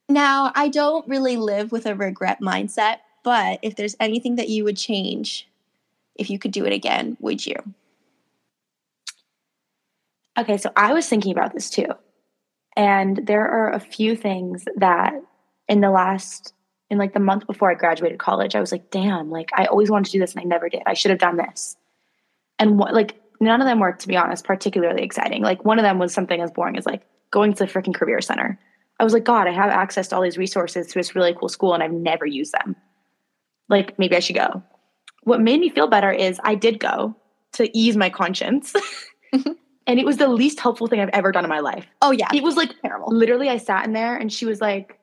[0.08, 4.64] now, I don't really live with a regret mindset, but if there's anything that you
[4.64, 5.50] would change,
[6.16, 7.56] if you could do it again, would you?
[10.38, 11.88] Okay, so I was thinking about this too.
[12.76, 15.14] And there are a few things that
[15.68, 16.54] in the last
[16.90, 19.90] in like the month before I graduated college, I was like, damn, like I always
[19.90, 20.84] wanted to do this and I never did.
[20.86, 21.76] I should have done this.
[22.60, 25.42] And what like none of them were, to be honest, particularly exciting.
[25.42, 27.02] Like one of them was something as boring as like
[27.32, 28.60] going to the freaking career center.
[29.00, 31.50] I was like, God, I have access to all these resources to this really cool
[31.50, 32.76] school and I've never used them.
[33.68, 34.62] Like maybe I should go.
[35.26, 37.16] What made me feel better is I did go
[37.54, 38.74] to ease my conscience.
[39.34, 41.86] and it was the least helpful thing I've ever done in my life.
[42.02, 43.10] Oh yeah, It was like terrible.
[43.12, 45.00] literally I sat in there and she was like,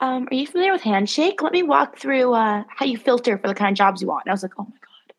[0.00, 1.42] um, are you familiar with Handshake?
[1.42, 4.24] Let me walk through uh, how you filter for the kind of jobs you want.
[4.24, 5.14] And I was like, oh my God,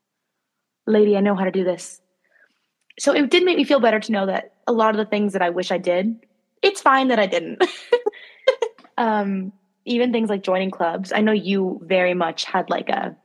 [0.94, 2.02] lady, I know how to do this.
[3.00, 5.34] So it did make me feel better to know that a lot of the things
[5.34, 6.16] that I wish I did,
[6.62, 7.64] it's fine that I didn't.
[8.98, 9.52] um,
[9.86, 11.12] even things like joining clubs.
[11.12, 13.16] I know you very much had like a,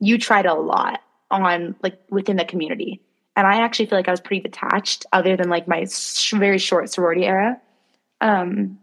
[0.00, 3.00] you tried a lot on like within the community.
[3.36, 6.58] And I actually feel like I was pretty detached other than like my sh- very
[6.58, 7.60] short sorority era.
[8.20, 8.78] Um,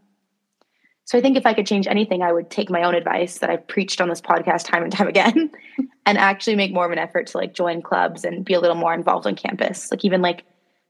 [1.03, 3.49] so I think if I could change anything, I would take my own advice that
[3.49, 5.51] I've preached on this podcast time and time again
[6.05, 8.78] and actually make more of an effort to like join clubs and be a little
[8.78, 9.91] more involved on campus.
[9.91, 10.43] Like even like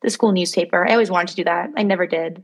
[0.04, 0.88] the school newspaper.
[0.88, 1.70] I always wanted to do that.
[1.76, 2.44] I never did.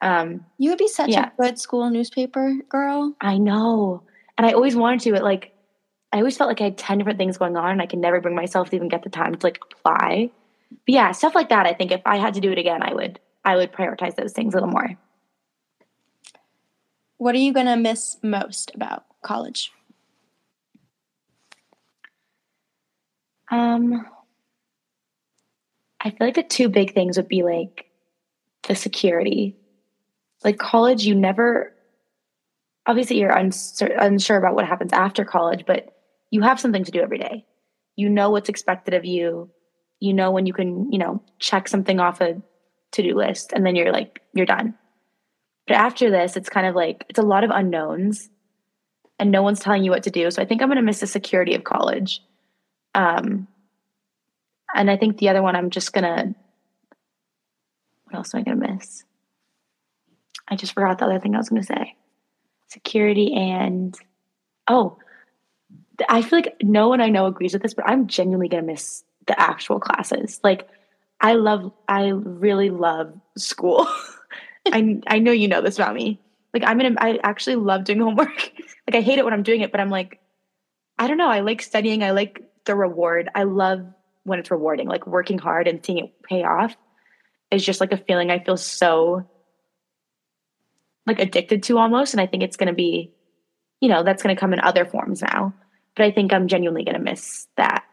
[0.00, 1.30] Um, You would be such Yeah.
[1.38, 3.16] a good school newspaper girl.
[3.20, 4.02] I know.
[4.36, 5.52] And I always wanted to, it like
[6.12, 8.20] I always felt like I had 10 different things going on and I could never
[8.20, 10.30] bring myself to even get the time to like apply.
[10.70, 11.66] But yeah, stuff like that.
[11.66, 14.32] I think if I had to do it again, I would I would prioritize those
[14.32, 14.96] things a little more.
[17.16, 19.72] What are you gonna miss most about college?
[23.50, 24.06] Um,
[26.00, 27.86] I feel like the two big things would be like
[28.66, 29.56] the security.
[30.42, 31.74] Like college, you never,
[32.86, 35.94] obviously, you're unsure, unsure about what happens after college, but
[36.32, 37.46] you have something to do every day.
[37.94, 39.50] You know what's expected of you.
[40.00, 42.42] You know when you can, you know, check something off a
[42.92, 44.74] to do list and then you're like, you're done.
[45.68, 48.28] But after this, it's kind of like, it's a lot of unknowns
[49.20, 50.28] and no one's telling you what to do.
[50.32, 52.20] So I think I'm going to miss the security of college.
[52.94, 53.46] Um,
[54.74, 56.34] and I think the other one I'm just gonna.
[58.04, 59.04] What else am I gonna miss?
[60.48, 61.96] I just forgot the other thing I was gonna say.
[62.68, 63.94] Security and
[64.68, 64.98] oh,
[66.08, 69.04] I feel like no one I know agrees with this, but I'm genuinely gonna miss
[69.26, 70.40] the actual classes.
[70.42, 70.68] Like
[71.20, 73.86] I love I really love school.
[74.72, 76.20] I I know you know this about me.
[76.54, 78.52] Like I'm gonna I actually love doing homework.
[78.86, 80.20] like I hate it when I'm doing it, but I'm like,
[80.98, 81.28] I don't know.
[81.28, 82.02] I like studying.
[82.02, 83.28] I like the reward.
[83.34, 83.86] I love
[84.24, 86.76] when it's rewarding, like working hard and seeing it pay off
[87.50, 89.28] is just like a feeling I feel so
[91.06, 92.14] like addicted to almost.
[92.14, 93.12] And I think it's gonna be,
[93.80, 95.52] you know, that's gonna come in other forms now.
[95.96, 97.84] But I think I'm genuinely gonna miss that.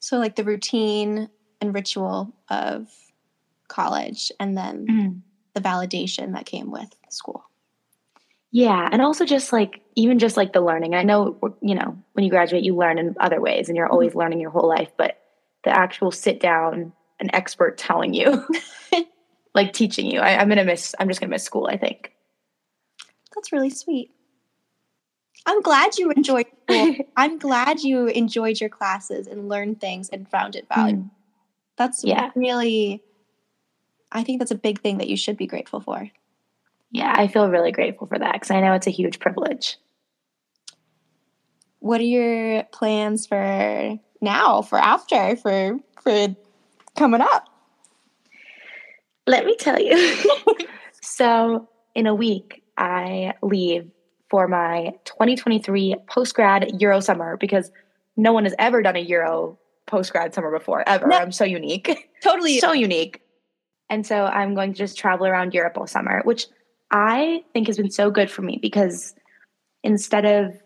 [0.00, 1.28] So like the routine
[1.60, 2.88] and ritual of
[3.68, 5.20] college and then Mm.
[5.54, 7.44] the validation that came with school.
[8.52, 10.94] Yeah, and also just like even just like the learning.
[10.94, 14.14] I know you know when you graduate, you learn in other ways, and you're always
[14.14, 14.92] learning your whole life.
[14.96, 15.18] But
[15.64, 18.46] the actual sit down, an expert telling you,
[19.54, 20.94] like teaching you, I, I'm gonna miss.
[20.98, 21.66] I'm just gonna miss school.
[21.66, 22.12] I think.
[23.34, 24.12] That's really sweet.
[25.44, 26.94] I'm glad you enjoyed school.
[27.16, 30.80] I'm glad you enjoyed your classes and learned things and found it hmm.
[30.80, 31.10] valuable.
[31.76, 32.30] That's Yeah.
[32.34, 33.02] really
[34.12, 36.08] I think that's a big thing that you should be grateful for.
[36.90, 39.76] Yeah, I feel really grateful for that because I know it's a huge privilege.
[41.80, 46.34] What are your plans for now, for after, for for
[46.96, 47.48] coming up?
[49.26, 50.16] Let me tell you.
[51.02, 53.90] so, in a week, I leave
[54.30, 57.70] for my 2023 post grad Euro summer because
[58.16, 61.06] no one has ever done a Euro post grad summer before, ever.
[61.06, 61.16] No.
[61.16, 62.10] I'm so unique.
[62.22, 62.58] Totally.
[62.58, 63.22] so unique.
[63.88, 66.46] And so I'm going to just travel around Europe all summer, which
[66.90, 69.14] I think has been so good for me because
[69.82, 70.60] instead of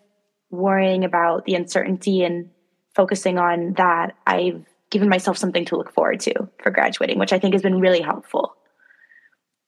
[0.51, 2.51] worrying about the uncertainty and
[2.95, 7.39] focusing on that, I've given myself something to look forward to for graduating, which I
[7.39, 8.57] think has been really helpful.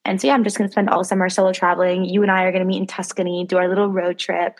[0.04, 2.04] And so, yeah, I'm just going to spend all summer solo traveling.
[2.04, 4.58] You and I are going to meet in Tuscany, do our little road trip.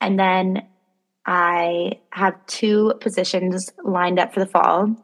[0.00, 0.66] And then
[1.26, 4.94] I have two positions lined up for the fall.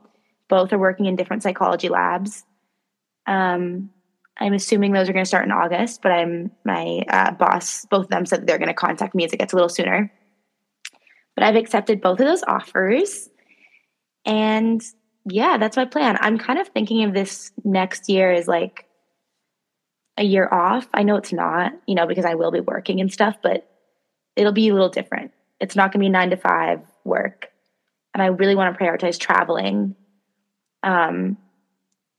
[0.49, 2.45] Both are working in different psychology labs.
[3.27, 3.91] Um,
[4.39, 7.87] I'm assuming those are going to start in August, but I'm my uh, boss.
[7.91, 10.13] Both of them said they're going to contact me as it gets a little sooner.
[11.35, 13.29] But I've accepted both of those offers,
[14.25, 14.83] and
[15.27, 16.19] yeah, that's my plan.
[16.21, 18.87] I'm kind of thinking of this next year as like
[20.21, 20.87] a year off.
[20.93, 23.67] I know it's not, you know, because I will be working and stuff, but
[24.37, 25.33] it'll be a little different.
[25.59, 27.51] It's not going to be nine to five work,
[28.15, 29.97] and I really want to prioritize traveling
[30.83, 31.39] um,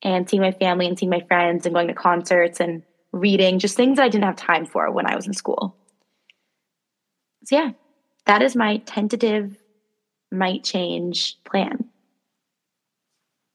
[0.02, 2.82] and seeing my family and seeing my friends and going to concerts and
[3.12, 5.76] reading, just things that I didn't have time for when I was in school.
[7.46, 7.72] So, yeah,
[8.26, 9.58] that is my tentative,
[10.32, 11.91] might change plan.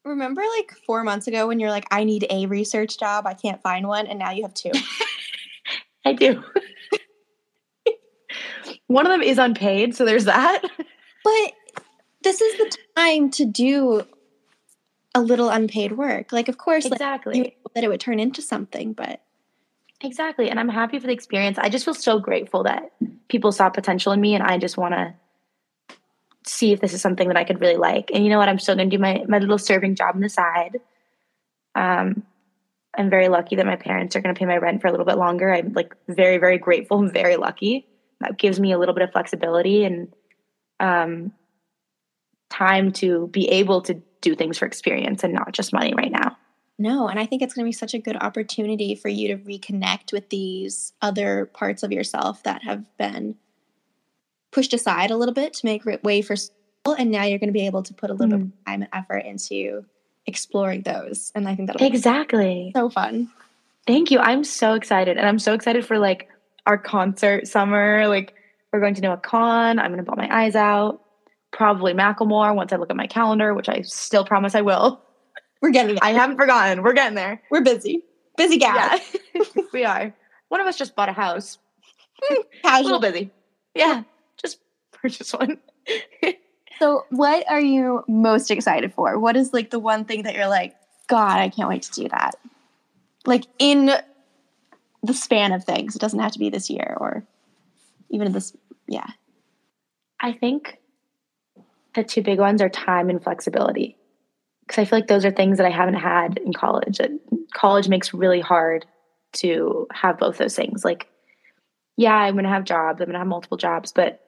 [0.07, 3.61] Remember like four months ago when you're like, I need a research job, I can't
[3.61, 4.71] find one, and now you have two.
[6.05, 6.43] I do.
[8.87, 10.63] One of them is unpaid, so there's that.
[11.25, 11.53] but
[12.23, 14.07] this is the time to do
[15.13, 16.33] a little unpaid work.
[16.33, 17.57] Like, of course, like, Exactly.
[17.65, 19.23] hope that it would turn into something, but
[20.03, 20.51] Exactly.
[20.51, 21.59] And I'm happy for the experience.
[21.59, 22.93] I just feel so grateful that
[23.29, 25.15] people saw potential in me and I just want to
[26.47, 28.11] see if this is something that I could really like.
[28.13, 28.49] And you know what?
[28.49, 30.81] I'm still going to do my, my little serving job on the side.
[31.75, 32.23] Um,
[32.97, 35.07] I'm very lucky that my parents are going to pay my rent for a little
[35.07, 35.53] bit longer.
[35.53, 37.87] I'm like very, very grateful very lucky.
[38.21, 40.13] That gives me a little bit of flexibility and
[40.81, 41.33] um,
[42.49, 46.37] time to be able to do things for experience and not just money right now.
[46.79, 47.09] no.
[47.09, 50.13] And I think it's going to be such a good opportunity for you to reconnect
[50.13, 53.37] with these other parts of yourself that have been
[54.51, 56.55] pushed aside a little bit to make way for school.
[56.99, 58.53] And now you're going to be able to put a little bit mm.
[58.53, 59.85] of time and effort into
[60.27, 61.33] exploring those.
[61.35, 62.73] And I think that'll be Exactly.
[62.75, 63.31] so fun.
[63.87, 64.19] Thank you.
[64.19, 65.17] I'm so excited.
[65.17, 66.29] And I'm so excited for like
[66.67, 68.09] our concert summer.
[68.09, 68.35] Like
[68.73, 69.79] we're going to know a Con.
[69.79, 71.03] I'm gonna bawl my eyes out.
[71.53, 75.01] Probably Macklemore once I look at my calendar, which I still promise I will.
[75.63, 76.05] We're getting there.
[76.05, 76.83] I haven't forgotten.
[76.83, 77.41] We're getting there.
[77.51, 78.03] We're busy.
[78.37, 79.01] Busy gal.
[79.35, 79.45] Yeah.
[79.73, 80.15] we are.
[80.49, 81.59] One of us just bought a house.
[82.65, 83.31] A little busy.
[83.75, 84.03] Yeah.
[85.03, 85.59] Just purchased one.
[86.79, 89.19] So, what are you most excited for?
[89.19, 90.77] What is like the one thing that you're like,
[91.07, 92.37] God, I can't wait to do that?
[93.25, 93.93] Like in
[95.07, 95.95] the span of things.
[95.95, 97.25] It doesn't have to be this year or
[98.11, 98.55] even this.
[98.89, 99.07] Yeah.
[100.21, 100.79] I think
[101.95, 103.97] the two big ones are time and flexibility.
[104.67, 106.99] Because I feel like those are things that I haven't had in college.
[106.99, 107.11] That
[107.55, 108.85] college makes really hard
[109.35, 110.85] to have both those things.
[110.85, 111.07] Like,
[111.97, 114.26] yeah, I'm going to have jobs, I'm going to have multiple jobs, but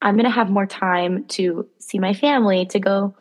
[0.00, 3.14] I'm going to have more time to see my family, to go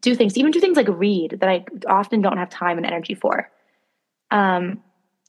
[0.00, 3.14] do things, even do things like read that I often don't have time and energy
[3.14, 3.50] for.
[4.30, 4.82] Um,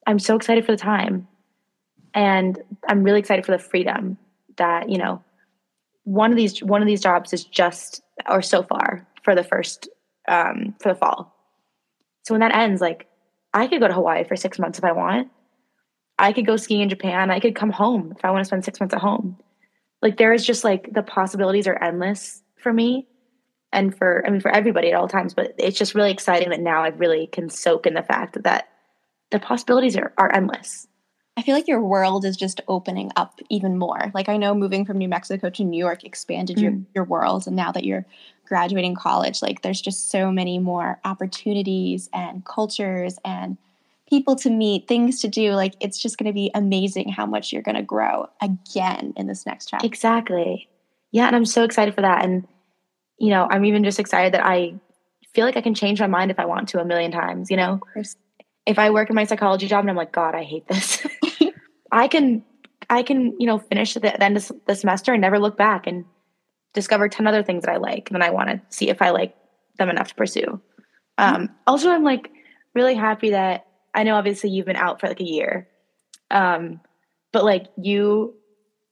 [0.06, 1.28] I'm so excited for the time.
[2.14, 4.18] And I'm really excited for the freedom
[4.58, 5.24] that, you know,
[6.04, 9.88] one of these one of these jobs is just or so far for the first
[10.28, 11.36] um for the fall.
[12.24, 13.08] So when that ends, like
[13.54, 15.30] I could go to Hawaii for six months if I want.
[16.20, 17.32] I could go skiing in Japan.
[17.32, 19.38] I could come home if I want to spend six months at home.
[20.02, 23.08] Like there is just like the possibilities are endless for me
[23.72, 25.34] and for I mean for everybody at all times.
[25.34, 28.70] But it's just really exciting that now I really can soak in the fact that
[29.30, 30.88] the possibilities are, are endless.
[31.38, 34.12] I feel like your world is just opening up even more.
[34.14, 36.62] Like I know moving from New Mexico to New York expanded mm.
[36.62, 38.06] your your world and now that you're
[38.46, 43.58] graduating college, like there's just so many more opportunities and cultures and
[44.12, 45.54] people to meet, things to do.
[45.54, 49.26] Like it's just going to be amazing how much you're going to grow again in
[49.26, 49.88] this next chapter.
[49.88, 50.70] Exactly.
[51.12, 52.46] Yeah, and I'm so excited for that and
[53.18, 54.74] you know, I'm even just excited that I
[55.34, 57.58] feel like I can change my mind if I want to a million times, you
[57.58, 57.80] know?
[58.66, 61.06] If I work in my psychology job and I'm like, God, I hate this.
[61.92, 62.44] I can
[62.90, 65.88] I can, you know, finish the, the end of the semester and never look back
[65.88, 66.04] and
[66.74, 69.12] discover 10 other things that I like and then I want to see if I
[69.12, 69.36] like
[69.78, 70.60] them enough to pursue.
[71.18, 72.32] Um, also, I'm like
[72.74, 75.68] really happy that I know obviously you've been out for like a year.
[76.30, 76.80] Um,
[77.32, 78.36] but like you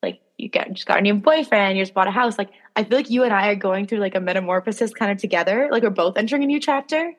[0.02, 2.38] like you got just got a new boyfriend, you just bought a house.
[2.38, 5.18] Like I feel like you and I are going through like a metamorphosis kind of
[5.18, 5.70] together.
[5.72, 7.14] Like we're both entering a new chapter.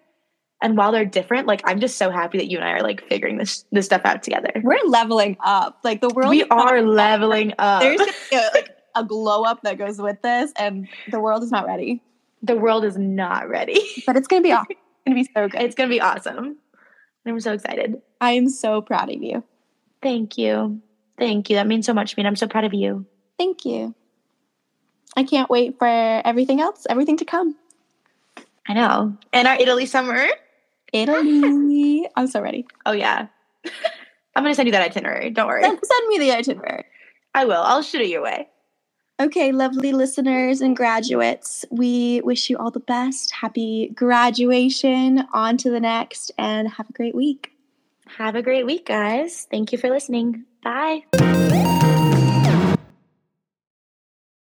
[0.63, 3.07] And while they're different, like I'm just so happy that you and I are like
[3.09, 4.53] figuring this this stuff out together.
[4.63, 5.79] We're leveling up.
[5.85, 7.81] Like the world We are leveling up.
[7.81, 11.67] There's a, like a glow up that goes with this, and the world is not
[11.67, 12.03] ready.
[12.43, 13.81] The world is not ready.
[14.07, 14.67] But it's gonna be awesome.
[14.71, 15.63] It's gonna be so good.
[15.63, 16.59] It's gonna be awesome.
[17.27, 18.01] I'm so excited.
[18.21, 19.45] I am so proud of you.
[20.03, 20.81] Thank you.
[21.19, 21.57] Thank you.
[21.57, 22.27] That means so much to me.
[22.27, 23.07] I'm so proud of you.
[23.39, 23.95] Thank you.
[25.17, 27.57] I can't wait for everything else, everything to come.
[28.69, 29.17] I know.
[29.33, 30.27] And our Italy summer.
[30.93, 32.07] Italy.
[32.17, 32.67] I'm so ready.
[32.87, 33.27] Oh, yeah.
[34.37, 35.31] I'm going to send you that itinerary.
[35.31, 35.63] Don't worry.
[35.63, 36.85] Send, send me the itinerary.
[37.35, 37.61] I will.
[37.61, 38.49] I'll shoot it your way.
[39.21, 43.31] Okay, lovely listeners and graduates, we wish you all the best.
[43.33, 45.29] Happy graduation.
[45.35, 47.53] On to the next, and have a great week.
[48.17, 49.47] Have a great week, guys.
[49.51, 50.47] Thank you for listening.
[50.65, 51.05] Bye.